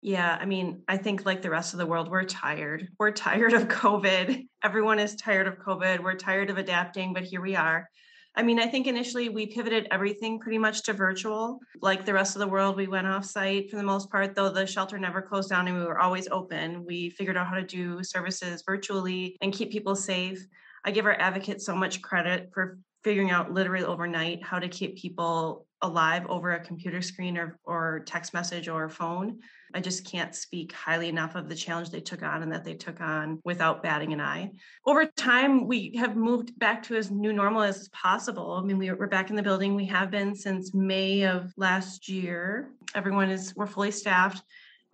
Yeah, 0.00 0.36
I 0.38 0.44
mean, 0.44 0.82
I 0.86 0.98
think 0.98 1.24
like 1.24 1.40
the 1.40 1.50
rest 1.50 1.72
of 1.72 1.78
the 1.78 1.86
world, 1.86 2.10
we're 2.10 2.24
tired. 2.24 2.88
We're 2.98 3.10
tired 3.12 3.52
of 3.54 3.68
COVID. 3.68 4.46
Everyone 4.62 4.98
is 4.98 5.16
tired 5.16 5.46
of 5.46 5.58
COVID. 5.58 6.00
We're 6.00 6.16
tired 6.16 6.50
of 6.50 6.58
adapting, 6.58 7.14
but 7.14 7.24
here 7.24 7.40
we 7.40 7.56
are. 7.56 7.88
I 8.36 8.42
mean, 8.42 8.58
I 8.58 8.66
think 8.66 8.86
initially 8.86 9.28
we 9.28 9.46
pivoted 9.46 9.86
everything 9.90 10.40
pretty 10.40 10.58
much 10.58 10.82
to 10.82 10.92
virtual. 10.92 11.60
Like 11.80 12.04
the 12.04 12.14
rest 12.14 12.34
of 12.34 12.40
the 12.40 12.48
world, 12.48 12.76
we 12.76 12.88
went 12.88 13.06
off 13.06 13.24
site 13.24 13.70
for 13.70 13.76
the 13.76 13.82
most 13.84 14.10
part, 14.10 14.34
though 14.34 14.50
the 14.50 14.66
shelter 14.66 14.98
never 14.98 15.22
closed 15.22 15.50
down 15.50 15.68
and 15.68 15.78
we 15.78 15.84
were 15.84 16.00
always 16.00 16.26
open. 16.32 16.84
We 16.84 17.10
figured 17.10 17.36
out 17.36 17.46
how 17.46 17.54
to 17.54 17.62
do 17.62 18.02
services 18.02 18.64
virtually 18.66 19.36
and 19.40 19.52
keep 19.52 19.70
people 19.70 19.94
safe. 19.94 20.44
I 20.84 20.90
give 20.90 21.06
our 21.06 21.18
advocates 21.18 21.64
so 21.64 21.76
much 21.76 22.02
credit 22.02 22.50
for 22.52 22.78
figuring 23.04 23.30
out 23.30 23.52
literally 23.52 23.84
overnight 23.84 24.42
how 24.42 24.58
to 24.58 24.68
keep 24.68 24.96
people 24.96 25.66
alive 25.84 26.26
over 26.28 26.52
a 26.52 26.64
computer 26.64 27.02
screen 27.02 27.36
or, 27.36 27.58
or 27.64 28.02
text 28.06 28.34
message 28.34 28.68
or 28.68 28.88
phone. 28.88 29.38
I 29.74 29.80
just 29.80 30.10
can't 30.10 30.34
speak 30.34 30.72
highly 30.72 31.08
enough 31.08 31.34
of 31.34 31.48
the 31.48 31.54
challenge 31.54 31.90
they 31.90 32.00
took 32.00 32.22
on 32.22 32.42
and 32.42 32.52
that 32.52 32.64
they 32.64 32.74
took 32.74 33.00
on 33.00 33.40
without 33.44 33.82
batting 33.82 34.12
an 34.12 34.20
eye. 34.20 34.52
Over 34.86 35.04
time, 35.04 35.66
we 35.66 35.94
have 35.96 36.16
moved 36.16 36.58
back 36.58 36.82
to 36.84 36.96
as 36.96 37.10
new 37.10 37.32
normal 37.32 37.62
as 37.62 37.88
possible. 37.88 38.52
I 38.52 38.62
mean, 38.62 38.78
we, 38.78 38.90
we're 38.92 39.06
back 39.06 39.30
in 39.30 39.36
the 39.36 39.42
building. 39.42 39.74
We 39.74 39.86
have 39.86 40.10
been 40.10 40.34
since 40.34 40.72
May 40.74 41.22
of 41.22 41.52
last 41.56 42.08
year. 42.08 42.70
Everyone 42.94 43.30
is, 43.30 43.54
we're 43.54 43.66
fully 43.66 43.90
staffed. 43.90 44.42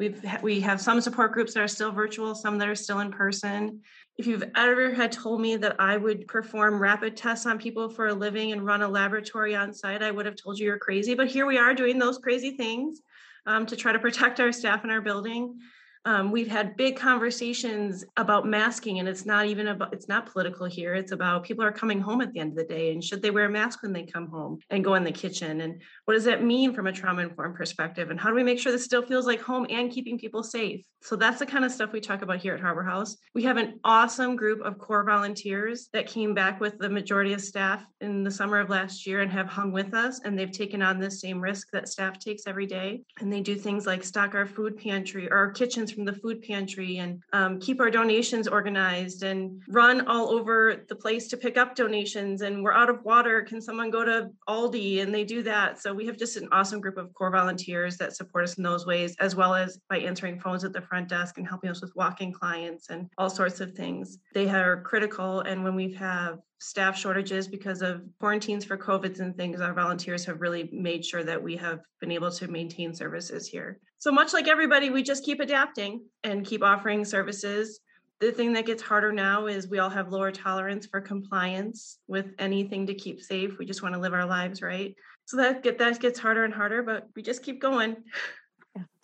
We've, 0.01 0.25
we 0.43 0.61
have 0.61 0.81
some 0.81 1.01
support 1.01 1.33
groups 1.33 1.55
that 1.55 1.63
are 1.63 1.69
still 1.69 1.93
virtual, 1.93 2.35
some 2.35 2.59
that 2.59 2.69
are 2.69 2.75
still 2.75 3.01
in 3.01 3.13
person 3.13 3.83
if 4.21 4.27
you've 4.27 4.45
ever 4.55 4.93
had 4.93 5.13
told 5.13 5.41
me 5.41 5.57
that 5.57 5.77
I 5.79 5.97
would 5.97 6.29
perform 6.29 6.79
rapid 6.79 7.17
tests 7.17 7.47
on 7.47 7.59
people 7.59 7.89
for 7.89 8.09
a 8.09 8.13
living 8.13 8.53
and 8.53 8.67
run 8.67 8.83
a 8.83 8.89
laboratory 8.89 9.57
on 9.57 9.73
site, 9.73 10.03
I 10.03 10.11
would 10.11 10.27
have 10.27 10.37
told 10.37 10.59
you 10.59 10.67
you're 10.67 10.79
crazy. 10.79 11.15
But 11.15 11.29
here 11.29 11.47
we 11.47 11.57
are 11.57 11.73
doing 11.73 11.99
those 11.99 12.19
crazy 12.19 12.51
things 12.51 13.01
um, 13.47 13.65
to 13.65 13.77
try 13.77 13.93
to 13.93 13.99
protect 13.99 14.39
our 14.39 14.53
staff 14.53 14.83
and 14.83 14.93
our 14.93 15.01
building. 15.01 15.59
Um, 16.07 16.31
we've 16.31 16.49
had 16.49 16.77
big 16.77 16.97
conversations 16.97 18.05
about 18.17 18.47
masking, 18.47 19.01
and 19.01 19.09
it's 19.09 19.27
not 19.27 19.47
even 19.47 19.69
about 19.69 19.93
it's 19.93 20.09
not 20.09 20.33
political 20.33 20.67
here. 20.67 20.95
It's 20.95 21.13
about 21.13 21.45
people 21.45 21.63
are 21.63 21.73
coming 21.73 22.01
home 22.01 22.23
at 22.23 22.33
the 22.33 22.41
end 22.41 22.53
of 22.53 22.57
the 22.57 22.65
day, 22.65 22.93
and 22.93 23.05
should 23.05 23.21
they 23.21 23.31
wear 23.31 23.45
a 23.45 23.51
mask 23.51 23.83
when 23.83 23.93
they 23.93 24.05
come 24.05 24.29
home 24.29 24.61
and 24.71 24.83
go 24.83 24.95
in 24.95 25.05
the 25.05 25.13
kitchen? 25.13 25.61
And 25.61 25.83
what 26.07 26.15
does 26.15 26.25
that 26.25 26.43
mean 26.43 26.73
from 26.73 26.87
a 26.87 26.93
trauma 26.93 27.23
informed 27.23 27.55
perspective? 27.55 28.11
And 28.11 28.19
how 28.19 28.31
do 28.31 28.35
we 28.35 28.43
make 28.43 28.59
sure 28.59 28.73
this 28.73 28.85
still 28.85 29.03
feels 29.03 29.27
like 29.27 29.43
home 29.43 29.67
and 29.69 29.91
keeping 29.91 30.19
people 30.19 30.43
safe? 30.43 30.83
So 31.03 31.17
that's 31.17 31.39
the 31.39 31.47
kind 31.47 31.65
of 31.65 31.73
stuff 31.73 31.93
we 31.93 32.01
talk 32.01 32.21
about 32.21 32.41
here 32.41 32.55
at 32.55 32.61
Harbor 32.61 32.83
House. 32.83 33.17
We 33.35 33.43
have 33.45 33.57
an 33.57 33.81
awesome 33.85 34.37
group 34.37 34.61
of 34.61 34.79
core 34.79 35.05
volunteers 35.05 35.89
that 35.95 36.07
came 36.07 36.35
back 36.35 36.61
with 36.61 36.77
the 36.79 36.91
majority 36.91 37.33
of 37.33 37.41
staff 37.41 37.87
in 38.03 38.23
the 38.23 38.31
summer 38.31 38.61
of 38.61 38.69
last 38.69 39.07
year 39.07 39.23
and 39.23 39.33
have 39.33 39.49
hung 39.49 39.73
with 39.73 39.95
us, 39.95 40.21
and 40.25 40.39
they've 40.39 40.51
taken 40.51 40.83
on 40.83 40.99
the 40.99 41.11
same 41.11 41.41
risk 41.41 41.69
that 41.73 41.89
staff 41.89 42.19
takes 42.19 42.47
every 42.47 42.67
day. 42.67 43.03
And 43.19 43.33
they 43.33 43.41
do 43.41 43.55
things 43.55 43.87
like 43.87 44.05
stock 44.05 44.35
our 44.35 44.47
food 44.47 44.77
pantry 44.77 45.31
or 45.31 45.37
our 45.37 45.51
kitchens 45.51 45.90
from 45.93 46.05
the 46.05 46.13
food 46.13 46.43
pantry 46.43 46.99
and 46.99 47.23
um, 47.33 47.59
keep 47.61 47.81
our 47.81 47.91
donations 47.91 48.49
organized 48.49 49.23
and 49.23 49.61
run 49.69 50.07
all 50.07 50.31
over 50.31 50.85
the 50.89 50.95
place 50.95 51.29
to 51.29 51.37
pick 51.37 51.57
up 51.57 51.75
donations. 51.75 52.43
And 52.43 52.63
we're 52.63 52.73
out 52.73 52.91
of 52.91 53.05
water. 53.05 53.43
Can 53.43 53.61
someone 53.61 53.91
go 53.91 54.05
to 54.05 54.31
Aldi? 54.49 55.03
And 55.03 55.15
they 55.15 55.25
do 55.25 55.43
that. 55.43 55.81
So 55.81 55.93
we 55.93 56.07
have 56.07 56.17
just 56.17 56.37
an 56.37 56.49
awesome 56.53 56.81
group 56.81 56.97
of 56.97 57.13
core 57.15 57.31
volunteers 57.31 57.97
that 57.99 58.17
support 58.17 58.45
us 58.45 58.55
in 58.59 58.63
those 58.63 58.87
ways, 58.87 59.17
as 59.21 59.35
well 59.35 59.55
as 59.55 59.79
by 59.89 59.99
answering 59.99 60.41
phones 60.41 60.65
at 60.65 60.73
the 60.73 60.83
front 60.83 61.09
desk 61.09 61.39
and 61.39 61.47
helping 61.47 61.71
us 61.71 61.81
with 61.81 61.95
walking 61.97 62.33
clients 62.33 62.91
and 62.91 63.09
all 63.19 63.31
sorts 63.31 63.61
of 63.61 63.73
things. 63.73 64.19
They 64.35 64.49
are 64.49 64.83
critical. 64.83 65.41
And 65.41 65.65
when 65.65 65.75
we 65.75 65.93
have 65.95 66.39
staff 66.61 66.97
shortages 66.97 67.49
because 67.49 67.81
of 67.81 68.03
quarantines 68.19 68.65
for 68.65 68.77
COVIDs 68.77 69.21
and 69.21 69.35
things, 69.37 69.61
our 69.61 69.73
volunteers 69.73 70.25
have 70.27 70.41
really 70.41 70.69
made 70.73 71.05
sure 71.05 71.25
that 71.25 71.43
we 71.43 71.57
have 71.57 71.81
been 72.01 72.13
able 72.13 72.31
to 72.31 72.49
maintain 72.49 72.95
services 72.95 73.49
here. 73.49 73.81
So, 74.01 74.11
much 74.11 74.33
like 74.33 74.49
everybody, 74.49 74.89
we 74.89 75.03
just 75.03 75.25
keep 75.25 75.41
adapting 75.41 76.07
and 76.25 76.43
keep 76.43 76.63
offering 76.63 77.05
services. 77.05 77.81
The 78.19 78.33
thing 78.33 78.55
that 78.55 78.65
gets 78.65 78.83
harder 78.83 79.13
now 79.13 79.47
is 79.47 79.69
we 79.69 79.79
all 79.79 79.91
have 79.91 80.09
lower 80.09 80.33
tolerance 80.33 80.87
for 80.87 81.03
compliance 81.03 81.99
with 82.09 82.33
anything 82.39 82.87
to 82.87 82.95
keep 82.95 83.21
safe. 83.21 83.59
We 83.59 83.67
just 83.67 83.83
want 83.83 83.95
to 83.95 84.01
live 84.01 84.15
our 84.15 84.25
lives 84.25 84.63
right. 84.63 84.95
So 85.27 85.37
that 85.37 85.63
get 85.63 85.77
that 85.79 86.01
gets 86.01 86.19
harder 86.19 86.45
and 86.45 86.55
harder, 86.55 86.83
but 86.83 87.09
we 87.15 87.21
just 87.21 87.43
keep 87.43 87.61
going. 87.61 87.97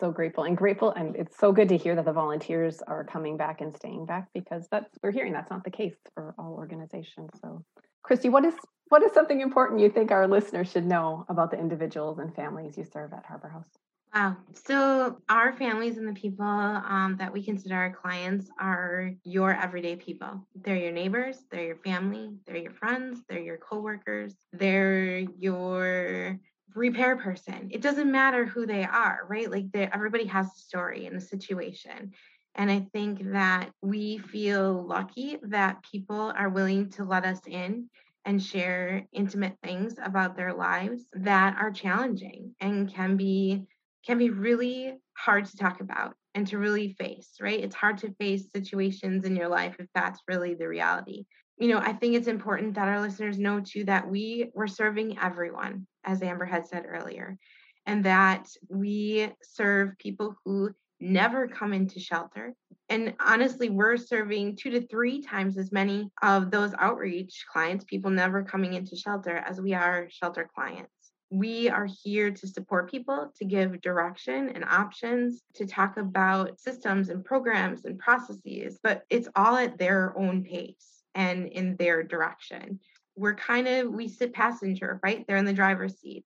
So 0.01 0.11
grateful 0.11 0.45
and 0.45 0.57
grateful, 0.57 0.91
and 0.93 1.15
it's 1.15 1.37
so 1.37 1.51
good 1.51 1.69
to 1.69 1.77
hear 1.77 1.95
that 1.95 2.05
the 2.05 2.13
volunteers 2.13 2.81
are 2.87 3.03
coming 3.03 3.37
back 3.37 3.61
and 3.61 3.75
staying 3.75 4.07
back 4.07 4.29
because 4.33 4.67
that's 4.71 4.89
we're 5.03 5.11
hearing 5.11 5.31
that's 5.31 5.51
not 5.51 5.63
the 5.63 5.69
case 5.69 5.95
for 6.15 6.33
all 6.39 6.53
organizations. 6.53 7.29
So, 7.39 7.63
Christy, 8.01 8.29
what 8.29 8.45
is 8.45 8.55
what 8.87 9.03
is 9.03 9.11
something 9.13 9.41
important 9.41 9.79
you 9.79 9.91
think 9.91 10.09
our 10.09 10.27
listeners 10.27 10.71
should 10.71 10.87
know 10.87 11.23
about 11.29 11.51
the 11.51 11.59
individuals 11.59 12.17
and 12.17 12.33
families 12.33 12.79
you 12.79 12.83
serve 12.83 13.13
at 13.13 13.25
Harbor 13.27 13.49
House? 13.49 13.77
Wow. 14.13 14.37
So, 14.65 15.21
our 15.29 15.53
families 15.53 15.97
and 15.97 16.07
the 16.07 16.19
people 16.19 16.45
um, 16.45 17.17
that 17.19 17.31
we 17.31 17.43
consider 17.43 17.75
our 17.75 17.93
clients 17.93 18.49
are 18.59 19.11
your 19.23 19.53
everyday 19.53 19.95
people. 19.95 20.47
They're 20.55 20.77
your 20.77 20.91
neighbors, 20.91 21.37
they're 21.51 21.65
your 21.65 21.75
family, 21.77 22.31
they're 22.45 22.57
your 22.57 22.71
friends, 22.71 23.19
they're 23.27 23.39
your 23.39 23.57
coworkers, 23.57 24.33
they're 24.53 25.19
your 25.19 26.39
repair 26.73 27.17
person. 27.17 27.69
It 27.71 27.81
doesn't 27.81 28.11
matter 28.11 28.45
who 28.45 28.65
they 28.65 28.83
are, 28.85 29.19
right? 29.29 29.51
Like 29.51 29.65
everybody 29.73 30.25
has 30.25 30.47
a 30.47 30.59
story 30.59 31.05
and 31.05 31.17
a 31.17 31.21
situation. 31.21 32.11
And 32.55 32.71
I 32.71 32.87
think 32.93 33.33
that 33.33 33.71
we 33.81 34.17
feel 34.17 34.85
lucky 34.87 35.37
that 35.43 35.83
people 35.91 36.33
are 36.35 36.49
willing 36.49 36.89
to 36.91 37.03
let 37.03 37.25
us 37.25 37.41
in 37.45 37.89
and 38.25 38.43
share 38.43 39.05
intimate 39.13 39.55
things 39.63 39.95
about 40.03 40.35
their 40.35 40.53
lives 40.53 41.03
that 41.13 41.55
are 41.59 41.71
challenging 41.71 42.55
and 42.59 42.91
can 42.91 43.15
be 43.15 43.67
can 44.05 44.17
be 44.17 44.29
really 44.29 44.97
hard 45.17 45.45
to 45.45 45.57
talk 45.57 45.81
about 45.81 46.15
and 46.35 46.47
to 46.47 46.57
really 46.57 46.95
face, 46.99 47.31
right? 47.41 47.59
It's 47.59 47.75
hard 47.75 47.97
to 47.99 48.13
face 48.19 48.51
situations 48.51 49.25
in 49.25 49.35
your 49.35 49.47
life 49.47 49.75
if 49.79 49.87
that's 49.93 50.21
really 50.27 50.53
the 50.53 50.67
reality. 50.67 51.25
You 51.57 51.69
know, 51.69 51.79
I 51.79 51.93
think 51.93 52.13
it's 52.13 52.27
important 52.27 52.75
that 52.75 52.87
our 52.87 53.01
listeners 53.01 53.39
know 53.39 53.59
too 53.59 53.85
that 53.85 54.07
we 54.07 54.51
we're 54.53 54.67
serving 54.67 55.17
everyone 55.19 55.87
as 56.03 56.21
Amber 56.21 56.45
had 56.45 56.67
said 56.67 56.85
earlier, 56.87 57.37
and 57.85 58.05
that 58.05 58.47
we 58.69 59.31
serve 59.41 59.97
people 59.97 60.35
who 60.45 60.71
never 60.99 61.47
come 61.47 61.73
into 61.73 61.99
shelter. 61.99 62.53
And 62.89 63.13
honestly, 63.19 63.69
we're 63.69 63.97
serving 63.97 64.55
two 64.55 64.71
to 64.71 64.87
three 64.87 65.21
times 65.21 65.57
as 65.57 65.71
many 65.71 66.09
of 66.21 66.51
those 66.51 66.73
outreach 66.77 67.45
clients, 67.51 67.83
people 67.85 68.11
never 68.11 68.43
coming 68.43 68.73
into 68.73 68.95
shelter, 68.95 69.37
as 69.37 69.59
we 69.59 69.73
are 69.73 70.07
shelter 70.09 70.49
clients. 70.53 70.91
We 71.29 71.69
are 71.69 71.87
here 72.03 72.31
to 72.31 72.47
support 72.47 72.89
people, 72.89 73.33
to 73.37 73.45
give 73.45 73.81
direction 73.81 74.49
and 74.49 74.63
options, 74.63 75.41
to 75.55 75.65
talk 75.65 75.97
about 75.97 76.59
systems 76.59 77.09
and 77.09 77.23
programs 77.23 77.85
and 77.85 77.99
processes, 77.99 78.79
but 78.81 79.03
it's 79.09 79.27
all 79.35 79.57
at 79.57 79.77
their 79.77 80.17
own 80.17 80.43
pace 80.43 81.03
and 81.15 81.47
in 81.47 81.75
their 81.77 82.03
direction 82.03 82.79
we're 83.17 83.35
kind 83.35 83.67
of 83.67 83.91
we 83.91 84.07
sit 84.07 84.31
passenger 84.31 84.99
right 85.03 85.25
they're 85.27 85.37
in 85.37 85.45
the 85.45 85.53
driver's 85.53 85.99
seat. 85.99 86.23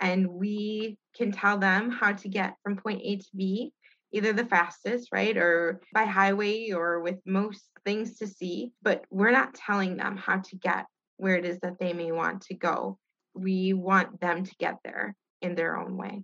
and 0.00 0.26
we 0.26 0.98
can 1.16 1.30
tell 1.30 1.56
them 1.56 1.90
how 1.90 2.12
to 2.12 2.28
get 2.28 2.56
from 2.62 2.76
point 2.76 3.00
a 3.02 3.16
to 3.16 3.28
b 3.34 3.72
either 4.12 4.32
the 4.32 4.44
fastest 4.44 5.08
right 5.12 5.36
or 5.36 5.80
by 5.92 6.04
highway 6.04 6.70
or 6.72 7.00
with 7.00 7.18
most 7.24 7.62
things 7.84 8.18
to 8.18 8.26
see 8.26 8.72
but 8.82 9.04
we're 9.10 9.30
not 9.30 9.54
telling 9.54 9.96
them 9.96 10.16
how 10.16 10.38
to 10.38 10.56
get 10.56 10.86
where 11.16 11.36
it 11.36 11.44
is 11.44 11.58
that 11.60 11.78
they 11.78 11.92
may 11.92 12.10
want 12.10 12.42
to 12.42 12.54
go 12.54 12.98
we 13.34 13.72
want 13.72 14.20
them 14.20 14.44
to 14.44 14.54
get 14.58 14.78
there 14.84 15.14
in 15.42 15.54
their 15.54 15.76
own 15.76 15.96
way 15.96 16.22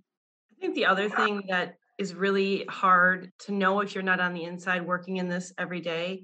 i 0.51 0.61
think 0.61 0.75
the 0.75 0.85
other 0.85 1.09
thing 1.09 1.43
that 1.49 1.75
is 1.97 2.15
really 2.15 2.65
hard 2.67 3.31
to 3.37 3.51
know 3.51 3.79
if 3.81 3.93
you're 3.93 4.03
not 4.03 4.19
on 4.19 4.33
the 4.33 4.43
inside 4.43 4.85
working 4.85 5.17
in 5.17 5.29
this 5.29 5.53
every 5.57 5.81
day 5.81 6.23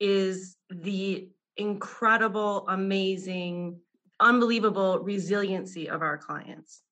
is 0.00 0.56
the 0.68 1.28
incredible, 1.56 2.66
amazing, 2.68 3.78
unbelievable 4.20 4.98
resiliency 5.00 5.88
of 5.88 6.02
our 6.02 6.18
clients. 6.18 6.82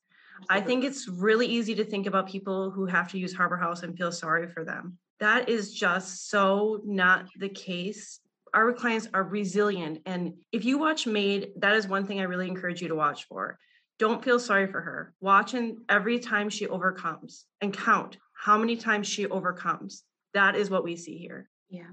I 0.49 0.61
think 0.61 0.82
it's 0.82 1.08
really 1.08 1.46
easy 1.46 1.75
to 1.76 1.84
think 1.84 2.06
about 2.06 2.28
people 2.28 2.70
who 2.70 2.87
have 2.87 3.11
to 3.12 3.18
use 3.18 3.34
Harbor 3.34 3.56
House 3.56 3.82
and 3.82 3.96
feel 3.96 4.11
sorry 4.11 4.49
for 4.49 4.64
them. 4.64 4.99
That 5.20 5.49
is 5.49 5.72
just 5.72 6.30
so 6.30 6.80
not 6.84 7.28
the 7.38 7.49
case. 7.49 8.18
Our 8.54 8.73
clients 8.73 9.09
are 9.14 9.25
resilient. 9.25 10.00
And 10.06 10.35
if 10.52 10.64
you 10.64 10.78
watch 10.78 11.06
Maid, 11.06 11.52
that 11.56 11.75
is 11.75 11.88
one 11.88 12.06
thing 12.06 12.21
I 12.21 12.25
really 12.25 12.49
encourage 12.49 12.82
you 12.82 12.88
to 12.88 12.94
watch 12.94 13.26
for. 13.28 13.59
Don't 13.99 14.23
feel 14.23 14.38
sorry 14.38 14.66
for 14.66 14.80
her. 14.80 15.14
Watch 15.21 15.54
and 15.54 15.78
every 15.88 16.18
time 16.18 16.50
she 16.50 16.66
overcomes 16.66 17.47
and 17.61 17.73
count 17.73 18.18
how 18.35 18.59
many 18.59 18.76
times 18.76 19.06
she 19.06 19.26
overcomes. 19.26 20.02
That 20.35 20.56
is 20.56 20.71
what 20.71 20.85
we 20.85 20.97
see 20.97 21.16
here. 21.16 21.49
Yeah 21.68 21.90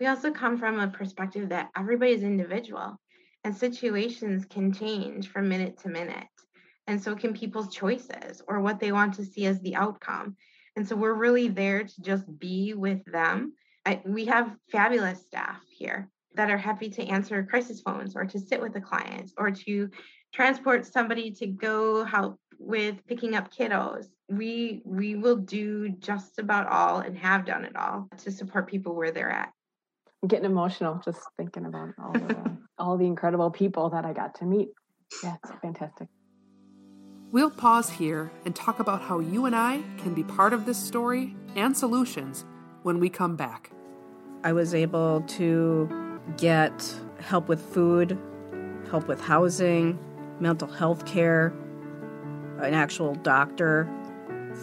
we 0.00 0.06
also 0.06 0.32
come 0.32 0.58
from 0.58 0.80
a 0.80 0.88
perspective 0.88 1.50
that 1.50 1.68
everybody 1.76 2.12
is 2.12 2.22
individual 2.22 2.98
and 3.44 3.54
situations 3.54 4.46
can 4.46 4.72
change 4.72 5.28
from 5.28 5.48
minute 5.48 5.78
to 5.82 5.88
minute. 5.88 6.26
And 6.86 7.00
so 7.00 7.14
can 7.14 7.34
people's 7.34 7.72
choices 7.72 8.42
or 8.48 8.60
what 8.60 8.80
they 8.80 8.92
want 8.92 9.14
to 9.14 9.24
see 9.24 9.44
as 9.44 9.60
the 9.60 9.76
outcome. 9.76 10.36
And 10.74 10.88
so 10.88 10.96
we're 10.96 11.14
really 11.14 11.48
there 11.48 11.84
to 11.84 12.02
just 12.02 12.24
be 12.38 12.72
with 12.74 13.04
them. 13.04 13.52
I, 13.86 14.00
we 14.04 14.26
have 14.26 14.54
fabulous 14.70 15.22
staff 15.22 15.62
here 15.68 16.08
that 16.34 16.50
are 16.50 16.58
happy 16.58 16.90
to 16.90 17.02
answer 17.06 17.42
crisis 17.42 17.80
phones 17.80 18.14
or 18.14 18.24
to 18.24 18.38
sit 18.38 18.60
with 18.60 18.72
the 18.72 18.80
clients 18.80 19.32
or 19.36 19.50
to 19.50 19.90
transport 20.32 20.86
somebody 20.86 21.30
to 21.32 21.46
go 21.46 22.04
help 22.04 22.38
with 22.58 23.04
picking 23.06 23.34
up 23.34 23.52
kiddos. 23.52 24.06
We 24.28 24.82
we 24.84 25.16
will 25.16 25.36
do 25.36 25.88
just 25.98 26.38
about 26.38 26.68
all 26.68 26.98
and 26.98 27.16
have 27.18 27.44
done 27.46 27.64
it 27.64 27.74
all 27.74 28.08
to 28.18 28.30
support 28.30 28.68
people 28.68 28.94
where 28.94 29.10
they're 29.10 29.30
at. 29.30 29.50
I'm 30.22 30.28
getting 30.28 30.44
emotional 30.44 31.00
just 31.04 31.20
thinking 31.36 31.64
about 31.64 31.90
all 31.98 32.12
the 32.12 32.58
all 32.78 32.96
the 32.96 33.06
incredible 33.06 33.50
people 33.50 33.90
that 33.90 34.04
I 34.04 34.12
got 34.12 34.36
to 34.36 34.44
meet. 34.44 34.68
Yeah, 35.24 35.36
it's 35.42 35.52
fantastic. 35.60 36.08
We'll 37.32 37.50
pause 37.50 37.88
here 37.88 38.30
and 38.44 38.54
talk 38.54 38.80
about 38.80 39.02
how 39.02 39.20
you 39.20 39.46
and 39.46 39.54
I 39.54 39.82
can 39.98 40.14
be 40.14 40.24
part 40.24 40.52
of 40.52 40.66
this 40.66 40.78
story 40.78 41.36
and 41.54 41.76
solutions 41.76 42.44
when 42.82 43.00
we 43.00 43.08
come 43.08 43.36
back. 43.36 43.70
I 44.42 44.52
was 44.52 44.74
able 44.74 45.20
to 45.22 46.18
get 46.36 46.94
help 47.20 47.48
with 47.48 47.60
food, 47.60 48.18
help 48.90 49.06
with 49.06 49.20
housing, 49.20 49.98
mental 50.40 50.68
health 50.68 51.04
care, 51.04 51.52
an 52.58 52.74
actual 52.74 53.14
doctor 53.16 53.88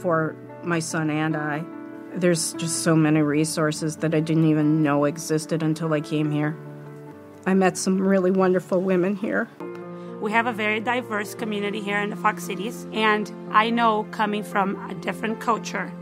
for 0.02 0.36
my 0.64 0.80
son 0.80 1.10
and 1.10 1.36
I. 1.36 1.64
There's 2.16 2.54
just 2.54 2.84
so 2.84 2.96
many 2.96 3.22
resources 3.22 3.98
that 3.98 4.16
I 4.16 4.20
didn't 4.20 4.50
even 4.50 4.82
know 4.82 5.06
existed 5.06 5.62
until 5.62 5.94
I 5.94 6.02
came 6.02 6.32
here. 6.32 6.58
I 7.46 7.54
met 7.54 7.78
some 7.78 8.00
really 8.02 8.32
wonderful 8.32 8.82
women 8.82 9.16
here. 9.16 9.48
We 10.20 10.32
have 10.32 10.48
a 10.48 10.52
very 10.52 10.80
diverse 10.80 11.36
community 11.36 11.80
here 11.80 12.00
in 12.00 12.10
the 12.10 12.16
Fox 12.16 12.44
Cities, 12.44 12.88
and 12.92 13.32
I 13.52 13.70
know 13.70 14.08
coming 14.10 14.44
from 14.44 14.76
a 14.90 14.96
different 14.96 15.40
culture 15.40 15.94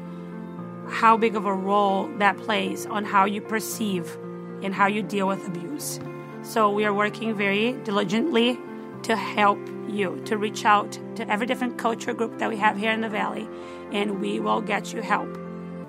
how 0.90 1.18
big 1.18 1.36
of 1.36 1.46
a 1.46 1.54
role 1.54 2.08
that 2.18 2.38
plays 2.38 2.86
on 2.86 3.06
how 3.06 3.26
you 3.26 3.42
perceive 3.42 4.18
and 4.62 4.74
how 4.74 4.88
you 4.88 5.02
deal 5.02 5.28
with 5.28 5.48
abuse. 5.48 6.00
So 6.44 6.70
we 6.70 6.86
are 6.86 6.94
working 6.94 7.36
very 7.36 7.74
diligently 7.84 8.60
to 9.04 9.16
help 9.16 9.60
you, 9.88 10.22
to 10.26 10.38
reach 10.38 10.66
out 10.66 11.00
to 11.16 11.30
every 11.30 11.46
different 11.46 11.78
culture 11.78 12.14
group 12.14 12.40
that 12.40 12.50
we 12.50 12.58
have 12.58 12.78
here 12.78 12.92
in 12.92 13.02
the 13.02 13.10
Valley, 13.10 13.48
and 13.92 14.20
we 14.20 14.40
will 14.40 14.62
get 14.62 14.94
you 14.94 15.02
help. 15.02 15.30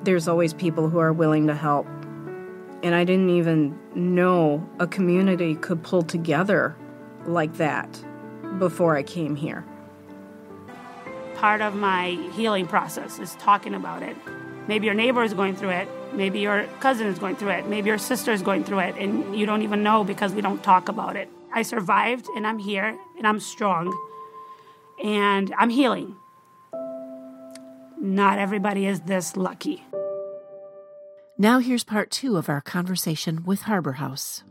There's 0.02 0.28
always 0.28 0.52
people 0.52 0.88
who 0.88 0.98
are 0.98 1.12
willing 1.12 1.46
to 1.46 1.54
help. 1.54 1.86
And 2.82 2.94
I 2.94 3.04
didn't 3.04 3.30
even 3.30 3.78
know 3.94 4.68
a 4.78 4.86
community 4.86 5.54
could 5.56 5.82
pull 5.82 6.02
together 6.02 6.76
like 7.24 7.54
that 7.56 8.04
before 8.58 8.96
I 8.96 9.02
came 9.02 9.34
here. 9.34 9.64
Part 11.34 11.60
of 11.60 11.74
my 11.74 12.10
healing 12.34 12.66
process 12.66 13.18
is 13.18 13.34
talking 13.36 13.74
about 13.74 14.02
it. 14.02 14.16
Maybe 14.68 14.86
your 14.86 14.94
neighbor 14.94 15.22
is 15.22 15.34
going 15.34 15.56
through 15.56 15.70
it, 15.70 15.88
maybe 16.12 16.40
your 16.40 16.64
cousin 16.80 17.06
is 17.06 17.18
going 17.18 17.36
through 17.36 17.50
it, 17.50 17.68
maybe 17.68 17.88
your 17.88 17.98
sister 17.98 18.32
is 18.32 18.42
going 18.42 18.64
through 18.64 18.80
it, 18.80 18.96
and 18.96 19.36
you 19.36 19.46
don't 19.46 19.62
even 19.62 19.82
know 19.82 20.04
because 20.04 20.34
we 20.34 20.40
don't 20.40 20.62
talk 20.62 20.88
about 20.88 21.16
it. 21.16 21.28
I 21.52 21.62
survived 21.62 22.28
and 22.36 22.46
I'm 22.46 22.58
here 22.58 22.98
and 23.16 23.26
I'm 23.26 23.40
strong 23.40 23.96
and 25.02 25.54
I'm 25.56 25.70
healing. 25.70 26.16
Not 28.00 28.38
everybody 28.38 28.86
is 28.86 29.00
this 29.00 29.36
lucky. 29.36 29.84
Now, 31.38 31.58
here's 31.58 31.84
part 31.84 32.10
two 32.10 32.36
of 32.36 32.48
our 32.48 32.60
conversation 32.60 33.44
with 33.44 33.62
Harbor 33.62 33.92
House. 33.92 34.42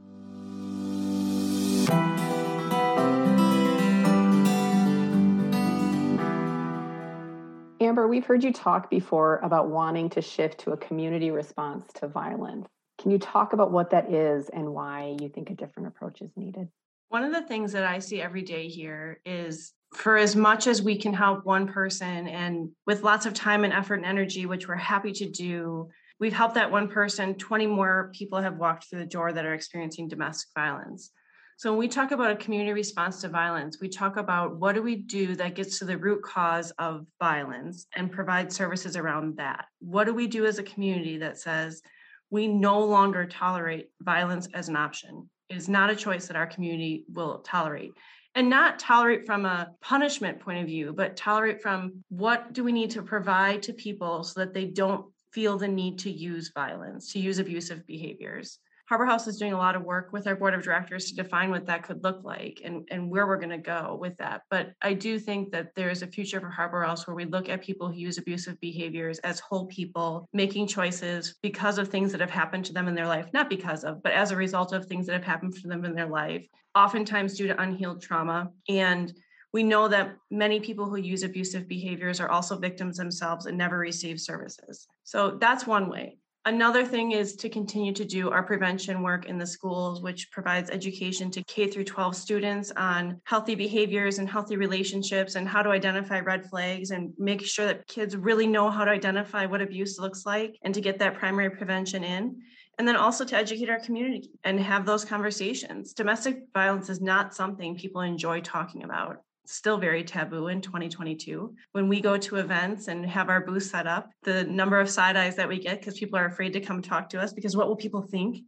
Amber, 7.95 8.09
we've 8.09 8.25
heard 8.25 8.43
you 8.43 8.51
talk 8.51 8.89
before 8.89 9.39
about 9.41 9.69
wanting 9.69 10.09
to 10.09 10.21
shift 10.21 10.59
to 10.59 10.71
a 10.71 10.77
community 10.77 11.31
response 11.31 11.87
to 11.93 12.09
violence. 12.09 12.67
Can 13.01 13.09
you 13.09 13.17
talk 13.17 13.53
about 13.53 13.71
what 13.71 13.91
that 13.91 14.11
is 14.11 14.49
and 14.49 14.73
why 14.73 15.15
you 15.21 15.29
think 15.29 15.49
a 15.49 15.53
different 15.53 15.87
approach 15.87 16.21
is 16.21 16.29
needed? 16.35 16.67
One 17.07 17.23
of 17.23 17.31
the 17.31 17.43
things 17.43 17.71
that 17.71 17.85
I 17.85 17.99
see 17.99 18.21
every 18.21 18.41
day 18.41 18.67
here 18.67 19.21
is 19.25 19.71
for 19.93 20.17
as 20.17 20.35
much 20.35 20.67
as 20.67 20.81
we 20.81 20.97
can 20.97 21.13
help 21.13 21.45
one 21.45 21.67
person 21.67 22.27
and 22.27 22.67
with 22.85 23.01
lots 23.01 23.25
of 23.25 23.33
time 23.33 23.63
and 23.63 23.71
effort 23.71 23.95
and 23.95 24.05
energy, 24.05 24.45
which 24.45 24.67
we're 24.67 24.75
happy 24.75 25.13
to 25.13 25.29
do, 25.29 25.87
we've 26.19 26.33
helped 26.33 26.55
that 26.55 26.69
one 26.69 26.89
person, 26.89 27.35
20 27.35 27.65
more 27.65 28.11
people 28.13 28.41
have 28.41 28.57
walked 28.57 28.89
through 28.89 28.99
the 28.99 29.05
door 29.05 29.31
that 29.31 29.45
are 29.45 29.53
experiencing 29.53 30.09
domestic 30.09 30.49
violence. 30.53 31.11
So 31.57 31.71
when 31.71 31.79
we 31.79 31.87
talk 31.87 32.11
about 32.11 32.31
a 32.31 32.35
community 32.35 32.73
response 32.73 33.21
to 33.21 33.29
violence, 33.29 33.79
we 33.79 33.87
talk 33.87 34.17
about 34.17 34.57
what 34.57 34.75
do 34.75 34.81
we 34.81 34.97
do 34.97 35.35
that 35.35 35.55
gets 35.55 35.79
to 35.79 35.85
the 35.85 35.97
root 35.97 36.21
cause 36.21 36.71
of 36.71 37.05
violence 37.17 37.87
and 37.95 38.11
provide 38.11 38.51
services 38.51 38.97
around 38.97 39.37
that. 39.37 39.65
What 39.79 40.03
do 40.03 40.13
we 40.13 40.27
do 40.27 40.45
as 40.45 40.59
a 40.59 40.63
community 40.63 41.17
that 41.19 41.37
says 41.37 41.81
we 42.29 42.47
no 42.47 42.81
longer 42.81 43.25
tolerate 43.25 43.89
violence 44.01 44.49
as 44.53 44.67
an 44.67 44.75
option? 44.75 45.29
It 45.47 45.55
is 45.55 45.69
not 45.69 45.89
a 45.89 45.95
choice 45.95 46.27
that 46.27 46.35
our 46.35 46.47
community 46.47 47.05
will 47.13 47.39
tolerate. 47.39 47.93
And 48.33 48.49
not 48.49 48.77
tolerate 48.77 49.25
from 49.25 49.45
a 49.45 49.71
punishment 49.79 50.41
point 50.41 50.59
of 50.59 50.65
view, 50.65 50.91
but 50.91 51.15
tolerate 51.15 51.61
from 51.61 52.03
what 52.09 52.51
do 52.51 52.65
we 52.65 52.73
need 52.73 52.91
to 52.91 53.01
provide 53.01 53.63
to 53.63 53.73
people 53.73 54.25
so 54.25 54.41
that 54.41 54.53
they 54.53 54.65
don't 54.65 55.05
feel 55.31 55.57
the 55.57 55.69
need 55.69 55.99
to 55.99 56.11
use 56.11 56.51
violence, 56.53 57.13
to 57.13 57.19
use 57.19 57.39
abusive 57.39 57.87
behaviors. 57.87 58.59
Harbor 58.87 59.05
House 59.05 59.25
is 59.25 59.37
doing 59.37 59.53
a 59.53 59.57
lot 59.57 59.75
of 59.75 59.83
work 59.83 60.13
with 60.13 60.27
our 60.27 60.35
board 60.35 60.53
of 60.53 60.61
directors 60.61 61.05
to 61.05 61.15
define 61.15 61.49
what 61.49 61.65
that 61.65 61.81
could 61.81 62.03
look 62.03 62.23
like 62.23 62.61
and, 62.63 62.87
and 62.91 63.09
where 63.09 63.25
we're 63.25 63.39
going 63.39 63.49
to 63.49 63.57
go 63.57 63.97
with 63.99 64.15
that. 64.17 64.43
But 64.51 64.73
I 64.81 64.93
do 64.93 65.17
think 65.17 65.51
that 65.51 65.73
there 65.75 65.89
is 65.89 66.03
a 66.03 66.07
future 66.07 66.39
for 66.39 66.49
Harbor 66.49 66.83
House 66.83 67.07
where 67.07 67.15
we 67.15 67.25
look 67.25 67.49
at 67.49 67.63
people 67.63 67.87
who 67.87 67.97
use 67.97 68.19
abusive 68.19 68.59
behaviors 68.59 69.17
as 69.19 69.39
whole 69.39 69.65
people 69.65 70.29
making 70.33 70.67
choices 70.67 71.35
because 71.41 71.79
of 71.79 71.87
things 71.87 72.11
that 72.11 72.21
have 72.21 72.29
happened 72.29 72.65
to 72.65 72.73
them 72.73 72.87
in 72.87 72.93
their 72.93 73.07
life, 73.07 73.27
not 73.33 73.49
because 73.49 73.83
of, 73.83 74.03
but 74.03 74.13
as 74.13 74.29
a 74.29 74.35
result 74.35 74.71
of 74.71 74.85
things 74.85 75.07
that 75.07 75.13
have 75.13 75.23
happened 75.23 75.53
to 75.53 75.67
them 75.67 75.83
in 75.83 75.95
their 75.95 76.09
life, 76.09 76.45
oftentimes 76.75 77.35
due 77.35 77.47
to 77.47 77.59
unhealed 77.59 78.03
trauma. 78.03 78.51
And 78.69 79.11
we 79.51 79.63
know 79.63 79.87
that 79.87 80.17
many 80.29 80.59
people 80.59 80.89
who 80.89 80.97
use 80.97 81.23
abusive 81.23 81.67
behaviors 81.67 82.19
are 82.19 82.29
also 82.29 82.57
victims 82.57 82.97
themselves 82.97 83.47
and 83.47 83.57
never 83.57 83.79
receive 83.79 84.19
services. 84.19 84.85
So 85.05 85.37
that's 85.39 85.65
one 85.65 85.89
way. 85.89 86.17
Another 86.47 86.85
thing 86.85 87.13
is 87.13 87.35
to 87.37 87.49
continue 87.49 87.91
to 87.93 88.05
do 88.05 88.29
our 88.29 88.43
prevention 88.43 89.01
work 89.01 89.25
in 89.25 89.39
the 89.39 89.47
schools, 89.47 90.03
which 90.03 90.29
provides 90.29 90.69
education 90.69 91.31
to 91.31 91.43
K 91.45 91.65
through 91.65 91.85
12 91.85 92.15
students 92.15 92.71
on 92.77 93.19
healthy 93.23 93.55
behaviors 93.55 94.19
and 94.19 94.29
healthy 94.29 94.55
relationships 94.55 95.33
and 95.33 95.47
how 95.47 95.63
to 95.63 95.71
identify 95.71 96.19
red 96.19 96.45
flags 96.45 96.91
and 96.91 97.11
make 97.17 97.43
sure 97.43 97.65
that 97.65 97.87
kids 97.87 98.15
really 98.15 98.45
know 98.45 98.69
how 98.69 98.85
to 98.85 98.91
identify 98.91 99.47
what 99.47 99.59
abuse 99.59 99.97
looks 99.97 100.23
like 100.27 100.55
and 100.61 100.71
to 100.75 100.81
get 100.81 100.99
that 100.99 101.17
primary 101.17 101.49
prevention 101.49 102.03
in. 102.03 102.39
And 102.77 102.87
then 102.87 102.95
also 102.95 103.25
to 103.25 103.35
educate 103.35 103.71
our 103.71 103.79
community 103.79 104.29
and 104.43 104.59
have 104.59 104.85
those 104.85 105.03
conversations. 105.03 105.93
Domestic 105.93 106.43
violence 106.53 106.89
is 106.89 107.01
not 107.01 107.33
something 107.33 107.75
people 107.75 108.01
enjoy 108.01 108.41
talking 108.41 108.83
about 108.83 109.24
still 109.47 109.77
very 109.77 110.03
taboo 110.03 110.47
in 110.47 110.61
2022. 110.61 111.53
When 111.71 111.87
we 111.87 112.01
go 112.01 112.17
to 112.17 112.37
events 112.37 112.87
and 112.87 113.05
have 113.05 113.29
our 113.29 113.45
booth 113.45 113.63
set 113.63 113.87
up, 113.87 114.09
the 114.23 114.43
number 114.45 114.79
of 114.79 114.89
side 114.89 115.15
eyes 115.15 115.35
that 115.35 115.47
we 115.47 115.59
get 115.59 115.79
because 115.79 115.97
people 115.97 116.17
are 116.19 116.25
afraid 116.25 116.53
to 116.53 116.61
come 116.61 116.81
talk 116.81 117.09
to 117.09 117.21
us 117.21 117.33
because 117.33 117.55
what 117.55 117.67
will 117.67 117.75
people 117.75 118.01
think 118.01 118.43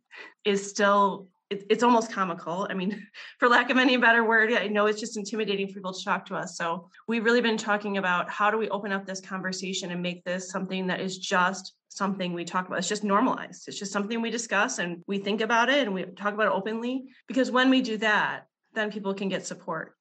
is 0.45 0.69
still 0.69 1.27
it's 1.49 1.83
almost 1.83 2.11
comical. 2.11 2.67
I 2.69 2.73
mean, 2.73 3.07
for 3.39 3.47
lack 3.47 3.69
of 3.69 3.77
any 3.77 3.95
better 3.97 4.25
word, 4.25 4.51
I 4.51 4.67
know 4.67 4.87
it's 4.87 4.99
just 4.99 5.17
intimidating 5.17 5.67
for 5.67 5.75
people 5.75 5.93
to 5.93 6.03
talk 6.03 6.25
to 6.25 6.35
us. 6.35 6.57
So 6.57 6.89
we've 7.07 7.23
really 7.23 7.41
been 7.41 7.57
talking 7.57 7.97
about 7.97 8.29
how 8.29 8.51
do 8.51 8.57
we 8.57 8.69
open 8.69 8.91
up 8.91 9.05
this 9.05 9.21
conversation 9.21 9.91
and 9.91 10.01
make 10.01 10.23
this 10.25 10.49
something 10.49 10.87
that 10.87 10.99
is 10.99 11.17
just 11.17 11.73
something 11.87 12.33
we 12.33 12.43
talk 12.43 12.67
about. 12.67 12.79
It's 12.79 12.89
just 12.89 13.03
normalized. 13.03 13.67
It's 13.67 13.79
just 13.79 13.93
something 13.93 14.21
we 14.21 14.29
discuss 14.29 14.79
and 14.79 15.03
we 15.07 15.19
think 15.19 15.41
about 15.41 15.69
it 15.69 15.85
and 15.85 15.93
we 15.93 16.03
talk 16.03 16.33
about 16.33 16.47
it 16.47 16.53
openly. 16.53 17.05
Because 17.27 17.49
when 17.49 17.69
we 17.69 17.81
do 17.81 17.97
that, 17.97 18.41
then 18.73 18.91
people 18.91 19.13
can 19.13 19.29
get 19.29 19.45
support 19.45 19.93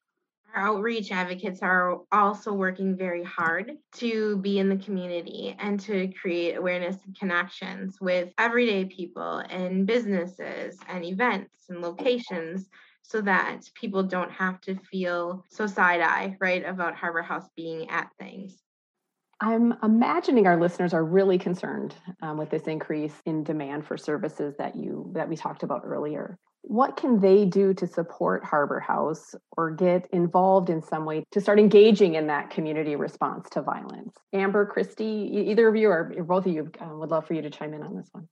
outreach 0.56 1.12
advocates 1.12 1.62
are 1.62 1.98
also 2.10 2.52
working 2.52 2.96
very 2.96 3.22
hard 3.22 3.72
to 3.96 4.38
be 4.38 4.58
in 4.58 4.68
the 4.68 4.76
community 4.76 5.54
and 5.58 5.78
to 5.80 6.08
create 6.08 6.56
awareness 6.56 6.96
and 7.04 7.18
connections 7.18 7.98
with 8.00 8.32
everyday 8.38 8.84
people 8.86 9.38
and 9.50 9.86
businesses 9.86 10.78
and 10.88 11.04
events 11.04 11.66
and 11.68 11.82
locations 11.82 12.68
so 13.02 13.20
that 13.20 13.60
people 13.74 14.02
don't 14.02 14.32
have 14.32 14.60
to 14.62 14.74
feel 14.74 15.44
so 15.48 15.66
side 15.66 16.00
eye, 16.00 16.36
right, 16.40 16.64
about 16.66 16.96
Harbor 16.96 17.22
House 17.22 17.48
being 17.54 17.88
at 17.88 18.10
things. 18.18 18.56
I'm 19.40 19.74
imagining 19.82 20.46
our 20.46 20.58
listeners 20.58 20.94
are 20.94 21.04
really 21.04 21.38
concerned 21.38 21.94
um, 22.22 22.38
with 22.38 22.50
this 22.50 22.62
increase 22.62 23.14
in 23.26 23.44
demand 23.44 23.86
for 23.86 23.96
services 23.98 24.54
that 24.58 24.74
you 24.76 25.10
that 25.12 25.28
we 25.28 25.36
talked 25.36 25.62
about 25.62 25.82
earlier 25.84 26.38
what 26.66 26.96
can 26.96 27.20
they 27.20 27.44
do 27.44 27.72
to 27.74 27.87
support 27.87 28.44
Harbor 28.44 28.81
House 28.81 29.37
or 29.57 29.70
get 29.70 30.09
involved 30.12 30.68
in 30.68 30.83
some 30.83 31.05
way 31.05 31.24
to 31.31 31.40
start 31.40 31.61
engaging 31.61 32.16
in 32.16 32.26
that 32.26 32.50
community 32.50 32.96
response 32.96 33.48
to 33.50 33.62
violence? 33.62 34.16
Amber, 34.33 34.66
Christy, 34.66 35.05
either 35.48 35.68
of 35.68 35.76
you 35.76 35.88
or 35.88 36.12
both 36.26 36.44
of 36.44 36.52
you 36.52 36.68
uh, 36.81 36.88
would 36.96 37.11
love 37.11 37.24
for 37.24 37.35
you 37.35 37.42
to 37.42 37.50
chime 37.50 37.72
in 37.72 37.85
on 37.85 37.96
this 37.96 38.09
one. 38.11 38.29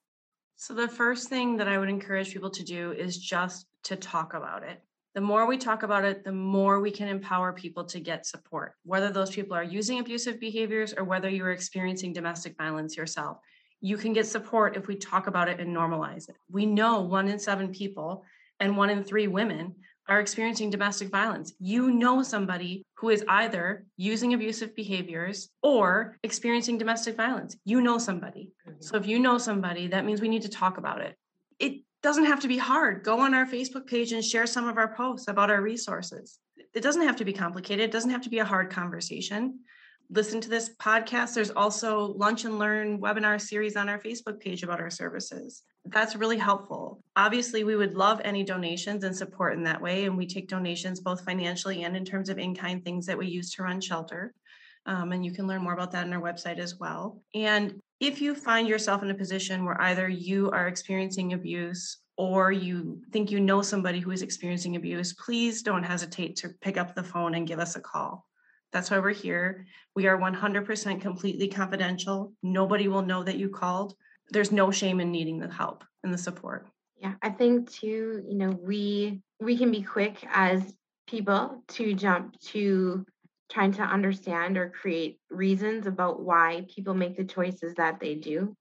So, 0.57 0.75
the 0.75 0.89
first 0.89 1.29
thing 1.29 1.57
that 1.59 1.69
I 1.69 1.79
would 1.79 1.89
encourage 1.89 2.33
people 2.33 2.51
to 2.51 2.65
do 2.65 2.91
is 2.91 3.19
just 3.19 3.67
to 3.85 3.95
talk 3.95 4.35
about 4.35 4.65
it. 4.65 4.83
The 5.15 5.21
more 5.21 5.47
we 5.47 5.57
talk 5.57 5.85
about 5.85 6.05
it, 6.05 6.25
the 6.25 6.33
more 6.33 6.81
we 6.81 6.91
can 6.91 7.07
empower 7.07 7.53
people 7.53 7.85
to 7.85 8.01
get 8.01 8.27
support, 8.27 8.75
whether 8.85 9.11
those 9.11 9.31
people 9.31 9.57
are 9.57 9.63
using 9.63 10.01
abusive 10.01 10.41
behaviors 10.41 10.93
or 10.93 11.05
whether 11.05 11.29
you're 11.29 11.53
experiencing 11.53 12.13
domestic 12.13 12.57
violence 12.57 12.97
yourself. 12.97 13.39
You 13.85 13.99
can 13.99 14.15
get 14.15 14.27
support 14.27 14.79
if 14.79 14.87
we 14.87 14.97
talk 14.97 15.27
about 15.27 15.51
it 15.51 15.61
and 15.61 15.77
normalize 15.77 16.31
it. 16.31 16.37
We 16.51 16.65
know 16.65 17.03
one 17.03 17.29
in 17.29 17.39
seven 17.39 17.69
people 17.71 18.25
and 18.59 18.79
one 18.79 18.89
in 18.89 19.05
three 19.05 19.27
women 19.27 19.75
are 20.09 20.21
experiencing 20.21 20.71
domestic 20.71 21.11
violence. 21.11 21.53
You 21.59 21.91
know 21.91 22.23
somebody 22.23 22.87
who 22.95 23.11
is 23.11 23.23
either 23.29 23.85
using 23.99 24.33
abusive 24.33 24.75
behaviors 24.75 25.51
or 25.63 26.17
experiencing 26.23 26.79
domestic 26.79 27.15
violence. 27.15 27.59
You 27.67 27.83
know 27.83 27.99
somebody. 27.99 28.53
Mm-hmm. 28.67 28.81
So 28.81 28.97
if 28.97 29.07
you 29.07 29.19
know 29.19 29.37
somebody, 29.37 29.89
that 29.89 30.07
means 30.07 30.23
we 30.23 30.31
need 30.31 30.43
to 30.43 30.49
talk 30.49 30.79
about 30.79 31.03
it. 31.03 31.15
It 31.59 31.83
doesn't 32.03 32.25
have 32.25 32.41
to 32.41 32.49
be 32.49 32.57
hard. 32.57 33.05
Go 33.05 33.21
on 33.21 33.35
our 33.35 33.45
Facebook 33.45 33.87
page 33.87 34.13
and 34.13 34.25
share 34.25 34.47
some 34.47 34.67
of 34.67 34.79
our 34.79 34.95
posts 34.95 35.29
about 35.29 35.51
our 35.51 35.61
resources. 35.61 36.39
It 36.73 36.83
doesn't 36.83 37.03
have 37.03 37.17
to 37.17 37.27
be 37.27 37.35
complicated. 37.35 37.85
It 37.85 37.93
doesn't 37.93 38.13
have 38.13 38.23
to 38.23 38.31
be 38.31 38.39
a 38.39 38.47
hard 38.47 38.71
conversation. 38.71 39.61
Listen 40.11 40.41
to 40.41 40.51
this 40.51 40.71
podcast. 40.77 41.35
There's 41.35 41.51
also 41.51 42.15
lunch 42.17 42.45
and 42.45 42.59
learn 42.59 43.01
webinar 43.01 43.41
series 43.41 43.77
on 43.77 43.89
our 43.89 43.99
Facebook 43.99 44.39
page 44.39 44.63
about 44.63 44.81
our 44.81 44.91
services. 44.91 45.63
That's 45.87 46.17
really 46.17 46.39
helpful. 46.39 47.03
Obviously, 47.17 47.65
we 47.65 47.77
would 47.77 47.95
love 47.95 48.21
any 48.25 48.45
donations 48.45 49.05
and 49.05 49.17
support 49.17 49.55
in 49.55 49.63
that 49.65 49.81
way. 49.81 50.05
And 50.05 50.17
we 50.17 50.27
take 50.27 50.49
donations 50.49 51.01
both 51.01 51.25
financially 51.25 51.85
and 51.85 51.97
in 51.97 52.05
terms 52.05 52.29
of 52.29 52.39
in 52.39 52.55
kind 52.55 52.85
things 52.85 53.07
that 53.07 53.19
we 53.19 53.27
use 53.27 53.51
to 53.53 53.63
run 53.63 53.81
shelter. 53.81 54.35
Um, 54.87 55.13
and 55.13 55.25
you 55.25 55.33
can 55.33 55.47
learn 55.47 55.63
more 55.63 55.73
about 55.73 55.93
that 55.93 56.07
on 56.07 56.13
our 56.13 56.21
website 56.21 56.59
as 56.59 56.79
well. 56.79 57.23
And 57.35 57.81
if 58.01 58.21
you 58.21 58.35
find 58.35 58.69
yourself 58.69 59.03
in 59.03 59.11
a 59.11 59.15
position 59.15 59.65
where 59.65 59.81
either 59.81 60.09
you 60.09 60.51
are 60.51 60.69
experiencing 60.69 61.33
abuse 61.33 61.99
or 62.17 62.53
you 62.53 63.01
think 63.11 63.31
you 63.31 63.41
know 63.41 63.63
somebody 63.63 64.01
who 64.01 64.11
is 64.11 64.23
experiencing 64.23 64.77
abuse, 64.77 65.15
please 65.15 65.63
don't 65.63 65.83
hesitate 65.83 66.37
to 66.37 66.51
pick 66.61 66.77
up 66.77 66.95
the 66.95 67.03
phone 67.03 67.35
and 67.35 67.49
give 67.49 67.59
us 67.59 67.77
a 67.77 67.81
call. 67.81 68.27
That's 68.75 68.91
why 68.91 68.99
we're 68.99 69.13
here. 69.13 69.67
We 69.95 70.09
are 70.09 70.19
100% 70.19 71.01
completely 71.01 71.47
confidential. 71.47 72.33
Nobody 72.43 72.89
will 72.89 73.03
know 73.03 73.23
that 73.23 73.37
you 73.37 73.49
called. 73.49 73.95
There's 74.31 74.51
no 74.51 74.73
shame 74.73 74.99
in 74.99 75.13
needing 75.13 75.39
the 75.39 75.49
help 75.49 75.85
and 76.03 76.13
the 76.13 76.19
support. 76.19 76.67
Yeah, 77.01 77.15
I 77.23 77.31
think 77.31 77.71
too, 77.71 78.25
you 78.29 78.37
know, 78.37 78.51
we 78.51 79.23
we 79.41 79.57
can 79.57 79.71
be 79.71 79.83
quick 79.83 80.27
as 80.29 80.75
people 81.07 81.63
to 81.69 81.95
jump 81.95 82.41
to 82.41 83.07
trying 83.49 83.73
to 83.75 83.83
understand 83.83 84.59
or 84.59 84.71
create 84.71 85.21
reasons 85.31 85.87
about 85.87 86.23
why 86.23 86.67
people 86.75 86.95
make 86.95 87.17
the 87.17 87.25
choices 87.25 87.75
that 87.77 88.01
they 88.01 88.17
do 88.17 88.57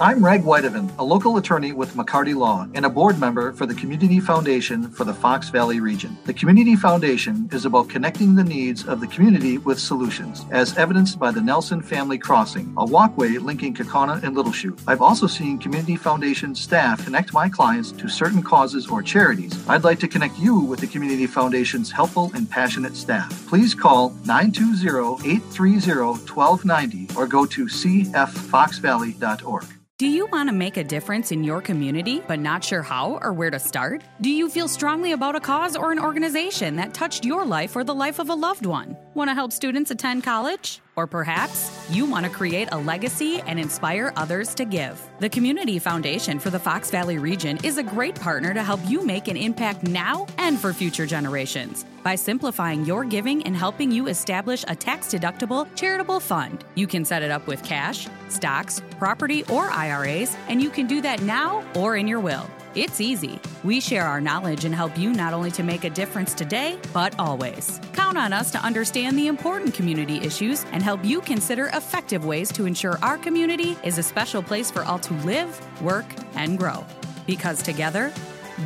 I'm 0.00 0.24
Reg 0.24 0.42
Whitehaven, 0.42 0.90
a 0.98 1.04
local 1.04 1.36
attorney 1.36 1.72
with 1.72 1.94
McCarty 1.94 2.34
Law 2.34 2.66
and 2.74 2.86
a 2.86 2.90
board 2.90 3.20
member 3.20 3.52
for 3.52 3.66
the 3.66 3.74
Community 3.74 4.20
Foundation 4.20 4.90
for 4.90 5.04
the 5.04 5.12
Fox 5.12 5.50
Valley 5.50 5.80
region. 5.80 6.16
The 6.24 6.32
Community 6.32 6.74
Foundation 6.74 7.48
is 7.52 7.66
about 7.66 7.90
connecting 7.90 8.34
the 8.34 8.42
needs 8.42 8.84
of 8.88 9.00
the 9.00 9.06
community 9.06 9.58
with 9.58 9.78
solutions, 9.78 10.44
as 10.50 10.76
evidenced 10.78 11.18
by 11.18 11.30
the 11.30 11.42
Nelson 11.42 11.82
Family 11.82 12.18
Crossing, 12.18 12.72
a 12.78 12.86
walkway 12.86 13.36
linking 13.36 13.74
Kaukauna 13.74 14.22
and 14.24 14.34
Little 14.34 14.50
Chute. 14.50 14.80
I've 14.88 15.02
also 15.02 15.26
seen 15.26 15.58
Community 15.58 15.96
Foundation 15.96 16.54
staff 16.54 17.04
connect 17.04 17.34
my 17.34 17.48
clients 17.48 17.92
to 17.92 18.08
certain 18.08 18.42
causes 18.42 18.88
or 18.88 19.02
charities. 19.02 19.52
I'd 19.68 19.84
like 19.84 20.00
to 20.00 20.08
connect 20.08 20.38
you 20.38 20.58
with 20.58 20.80
the 20.80 20.86
Community 20.88 21.26
Foundation's 21.26 21.92
helpful 21.92 22.32
and 22.34 22.50
passionate 22.50 22.96
staff. 22.96 23.46
Please 23.46 23.74
call 23.74 24.10
920 24.24 25.30
830 25.30 26.32
1290 26.32 27.14
or 27.16 27.26
go 27.26 27.44
to 27.46 27.66
cffoxvalley.org. 27.66 29.64
Do 30.02 30.08
you 30.08 30.26
want 30.26 30.48
to 30.48 30.52
make 30.52 30.78
a 30.78 30.82
difference 30.82 31.30
in 31.30 31.44
your 31.44 31.62
community 31.62 32.20
but 32.26 32.40
not 32.40 32.64
sure 32.64 32.82
how 32.82 33.20
or 33.22 33.32
where 33.32 33.52
to 33.52 33.60
start? 33.60 34.02
Do 34.20 34.30
you 34.30 34.48
feel 34.48 34.66
strongly 34.66 35.12
about 35.12 35.36
a 35.36 35.40
cause 35.40 35.76
or 35.76 35.92
an 35.92 36.00
organization 36.00 36.74
that 36.74 36.92
touched 36.92 37.24
your 37.24 37.46
life 37.46 37.76
or 37.76 37.84
the 37.84 37.94
life 37.94 38.18
of 38.18 38.28
a 38.28 38.34
loved 38.34 38.66
one? 38.66 38.96
Want 39.14 39.28
to 39.28 39.34
help 39.34 39.52
students 39.52 39.90
attend 39.90 40.24
college? 40.24 40.80
Or 40.96 41.06
perhaps 41.06 41.86
you 41.90 42.06
want 42.06 42.24
to 42.24 42.32
create 42.32 42.68
a 42.72 42.78
legacy 42.78 43.42
and 43.46 43.60
inspire 43.60 44.10
others 44.16 44.54
to 44.54 44.64
give. 44.64 44.98
The 45.20 45.28
Community 45.28 45.78
Foundation 45.78 46.38
for 46.38 46.48
the 46.48 46.58
Fox 46.58 46.90
Valley 46.90 47.18
region 47.18 47.58
is 47.62 47.76
a 47.76 47.82
great 47.82 48.14
partner 48.14 48.54
to 48.54 48.62
help 48.62 48.80
you 48.86 49.04
make 49.04 49.28
an 49.28 49.36
impact 49.36 49.82
now 49.82 50.26
and 50.38 50.58
for 50.58 50.72
future 50.72 51.04
generations. 51.04 51.84
By 52.02 52.14
simplifying 52.14 52.86
your 52.86 53.04
giving 53.04 53.42
and 53.42 53.54
helping 53.54 53.92
you 53.92 54.06
establish 54.06 54.64
a 54.66 54.74
tax 54.74 55.08
deductible 55.08 55.68
charitable 55.76 56.20
fund, 56.20 56.64
you 56.74 56.86
can 56.86 57.04
set 57.04 57.22
it 57.22 57.30
up 57.30 57.46
with 57.46 57.62
cash, 57.62 58.08
stocks, 58.28 58.80
property, 58.98 59.44
or 59.50 59.70
IRAs, 59.70 60.34
and 60.48 60.62
you 60.62 60.70
can 60.70 60.86
do 60.86 61.02
that 61.02 61.20
now 61.20 61.62
or 61.74 61.96
in 61.96 62.08
your 62.08 62.20
will. 62.20 62.48
It's 62.74 63.02
easy. 63.02 63.38
We 63.64 63.80
share 63.80 64.06
our 64.06 64.20
knowledge 64.20 64.64
and 64.64 64.74
help 64.74 64.96
you 64.96 65.12
not 65.12 65.34
only 65.34 65.50
to 65.52 65.62
make 65.62 65.84
a 65.84 65.90
difference 65.90 66.32
today, 66.32 66.78
but 66.94 67.14
always. 67.18 67.78
Count 67.92 68.16
on 68.16 68.32
us 68.32 68.50
to 68.52 68.58
understand 68.58 69.18
the 69.18 69.26
important 69.26 69.74
community 69.74 70.22
issues 70.22 70.64
and 70.72 70.82
help 70.82 71.04
you 71.04 71.20
consider 71.20 71.66
effective 71.74 72.24
ways 72.24 72.50
to 72.52 72.64
ensure 72.64 72.98
our 73.02 73.18
community 73.18 73.76
is 73.84 73.98
a 73.98 74.02
special 74.02 74.42
place 74.42 74.70
for 74.70 74.84
all 74.84 74.98
to 75.00 75.12
live, 75.24 75.60
work, 75.82 76.06
and 76.34 76.58
grow. 76.58 76.82
Because 77.26 77.62
together, 77.62 78.10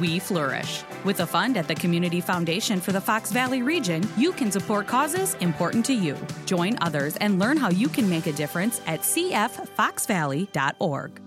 we 0.01 0.21
flourish. 0.21 0.85
With 1.05 1.21
a 1.21 1.27
fund 1.27 1.57
at 1.57 1.67
the 1.67 1.75
Community 1.75 2.21
Foundation 2.21 2.81
for 2.81 2.93
the 2.93 3.01
Fox 3.01 3.33
Valley 3.33 3.63
region, 3.63 4.09
you 4.17 4.31
can 4.31 4.53
support 4.53 4.87
causes 4.87 5.35
important 5.41 5.85
to 5.87 5.95
you. 5.95 6.17
Join 6.45 6.79
others 6.81 7.17
and 7.17 7.41
learn 7.41 7.57
how 7.57 7.71
you 7.71 7.89
can 7.89 8.09
make 8.09 8.29
a 8.29 8.33
difference 8.33 8.81
at 8.87 9.01
cffoxvalley.org. 9.01 11.26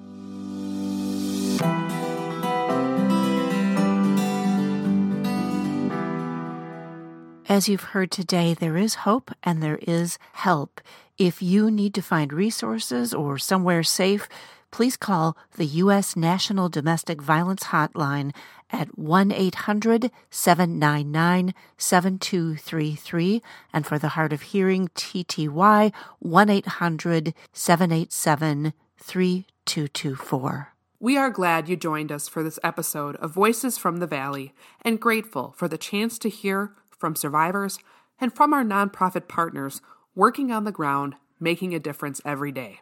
As 7.50 7.68
you've 7.68 7.96
heard 7.96 8.12
today, 8.12 8.54
there 8.54 8.78
is 8.78 9.10
hope 9.10 9.32
and 9.42 9.64
there 9.64 9.80
is 9.82 10.20
help. 10.34 10.82
If 11.18 11.42
you 11.42 11.72
need 11.72 11.96
to 11.96 12.02
find 12.04 12.32
resources 12.32 13.12
or 13.12 13.40
somewhere 13.40 13.82
safe, 13.82 14.30
please 14.70 14.96
call 14.96 15.36
the 15.56 15.66
U.S. 15.66 16.16
National 16.16 16.70
Domestic 16.70 17.20
Violence 17.20 17.64
Hotline 17.64 18.36
at 18.70 19.00
1 19.00 19.32
800 19.32 20.12
799 20.30 21.56
7233. 21.76 23.42
And 23.74 23.88
for 23.88 23.98
the 23.98 24.10
Hard 24.10 24.32
of 24.32 24.44
Hearing, 24.44 24.90
TTY, 24.90 25.92
1 26.20 26.50
800 26.52 27.34
787 27.52 28.74
3224. 29.00 30.74
We 31.00 31.18
are 31.18 31.32
glad 31.32 31.68
you 31.68 31.76
joined 31.76 32.12
us 32.12 32.28
for 32.28 32.44
this 32.44 32.60
episode 32.64 33.16
of 33.16 33.34
Voices 33.34 33.80
from 33.80 33.98
the 33.98 34.06
Valley 34.06 34.54
and 34.84 35.00
grateful 35.00 35.56
for 35.58 35.68
the 35.68 35.80
chance 35.80 36.20
to 36.20 36.30
hear 36.30 36.76
from 37.00 37.16
survivors, 37.16 37.80
and 38.22 38.36
from 38.36 38.54
our 38.54 38.64
nonprofit 38.64 39.28
partners 39.28 39.82
working 40.14 40.52
on 40.52 40.66
the 40.66 40.72
ground, 40.72 41.16
making 41.40 41.74
a 41.74 41.80
difference 41.80 42.22
every 42.26 42.52
day. 42.52 42.82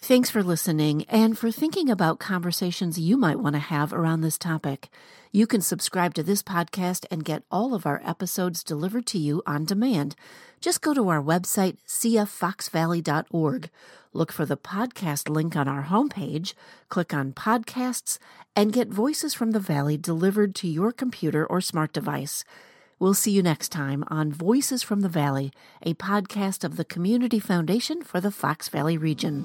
Thanks 0.00 0.30
for 0.30 0.44
listening 0.44 1.04
and 1.08 1.36
for 1.36 1.50
thinking 1.50 1.90
about 1.90 2.20
conversations 2.20 3.00
you 3.00 3.16
might 3.16 3.40
want 3.40 3.54
to 3.54 3.60
have 3.60 3.92
around 3.92 4.20
this 4.20 4.38
topic. 4.38 4.88
You 5.32 5.46
can 5.46 5.60
subscribe 5.60 6.14
to 6.14 6.22
this 6.22 6.40
podcast 6.40 7.04
and 7.10 7.24
get 7.24 7.42
all 7.50 7.74
of 7.74 7.84
our 7.84 8.00
episodes 8.04 8.62
delivered 8.62 9.06
to 9.06 9.18
you 9.18 9.42
on 9.44 9.64
demand. 9.64 10.14
Just 10.60 10.82
go 10.82 10.94
to 10.94 11.08
our 11.08 11.20
website, 11.20 11.78
cffoxvalley.org. 11.86 13.70
Look 14.12 14.32
for 14.32 14.46
the 14.46 14.56
podcast 14.56 15.28
link 15.28 15.56
on 15.56 15.66
our 15.66 15.84
homepage, 15.84 16.54
click 16.88 17.12
on 17.12 17.32
podcasts, 17.32 18.18
and 18.54 18.72
get 18.72 18.88
Voices 18.88 19.34
from 19.34 19.50
the 19.50 19.60
Valley 19.60 19.96
delivered 19.96 20.54
to 20.56 20.68
your 20.68 20.92
computer 20.92 21.44
or 21.44 21.60
smart 21.60 21.92
device. 21.92 22.44
We'll 23.00 23.14
see 23.14 23.30
you 23.30 23.44
next 23.44 23.68
time 23.68 24.02
on 24.08 24.32
Voices 24.32 24.82
from 24.82 25.02
the 25.02 25.08
Valley, 25.08 25.52
a 25.82 25.94
podcast 25.94 26.64
of 26.64 26.76
the 26.76 26.84
Community 26.84 27.38
Foundation 27.38 28.02
for 28.02 28.20
the 28.20 28.32
Fox 28.32 28.68
Valley 28.68 28.98
region. 28.98 29.44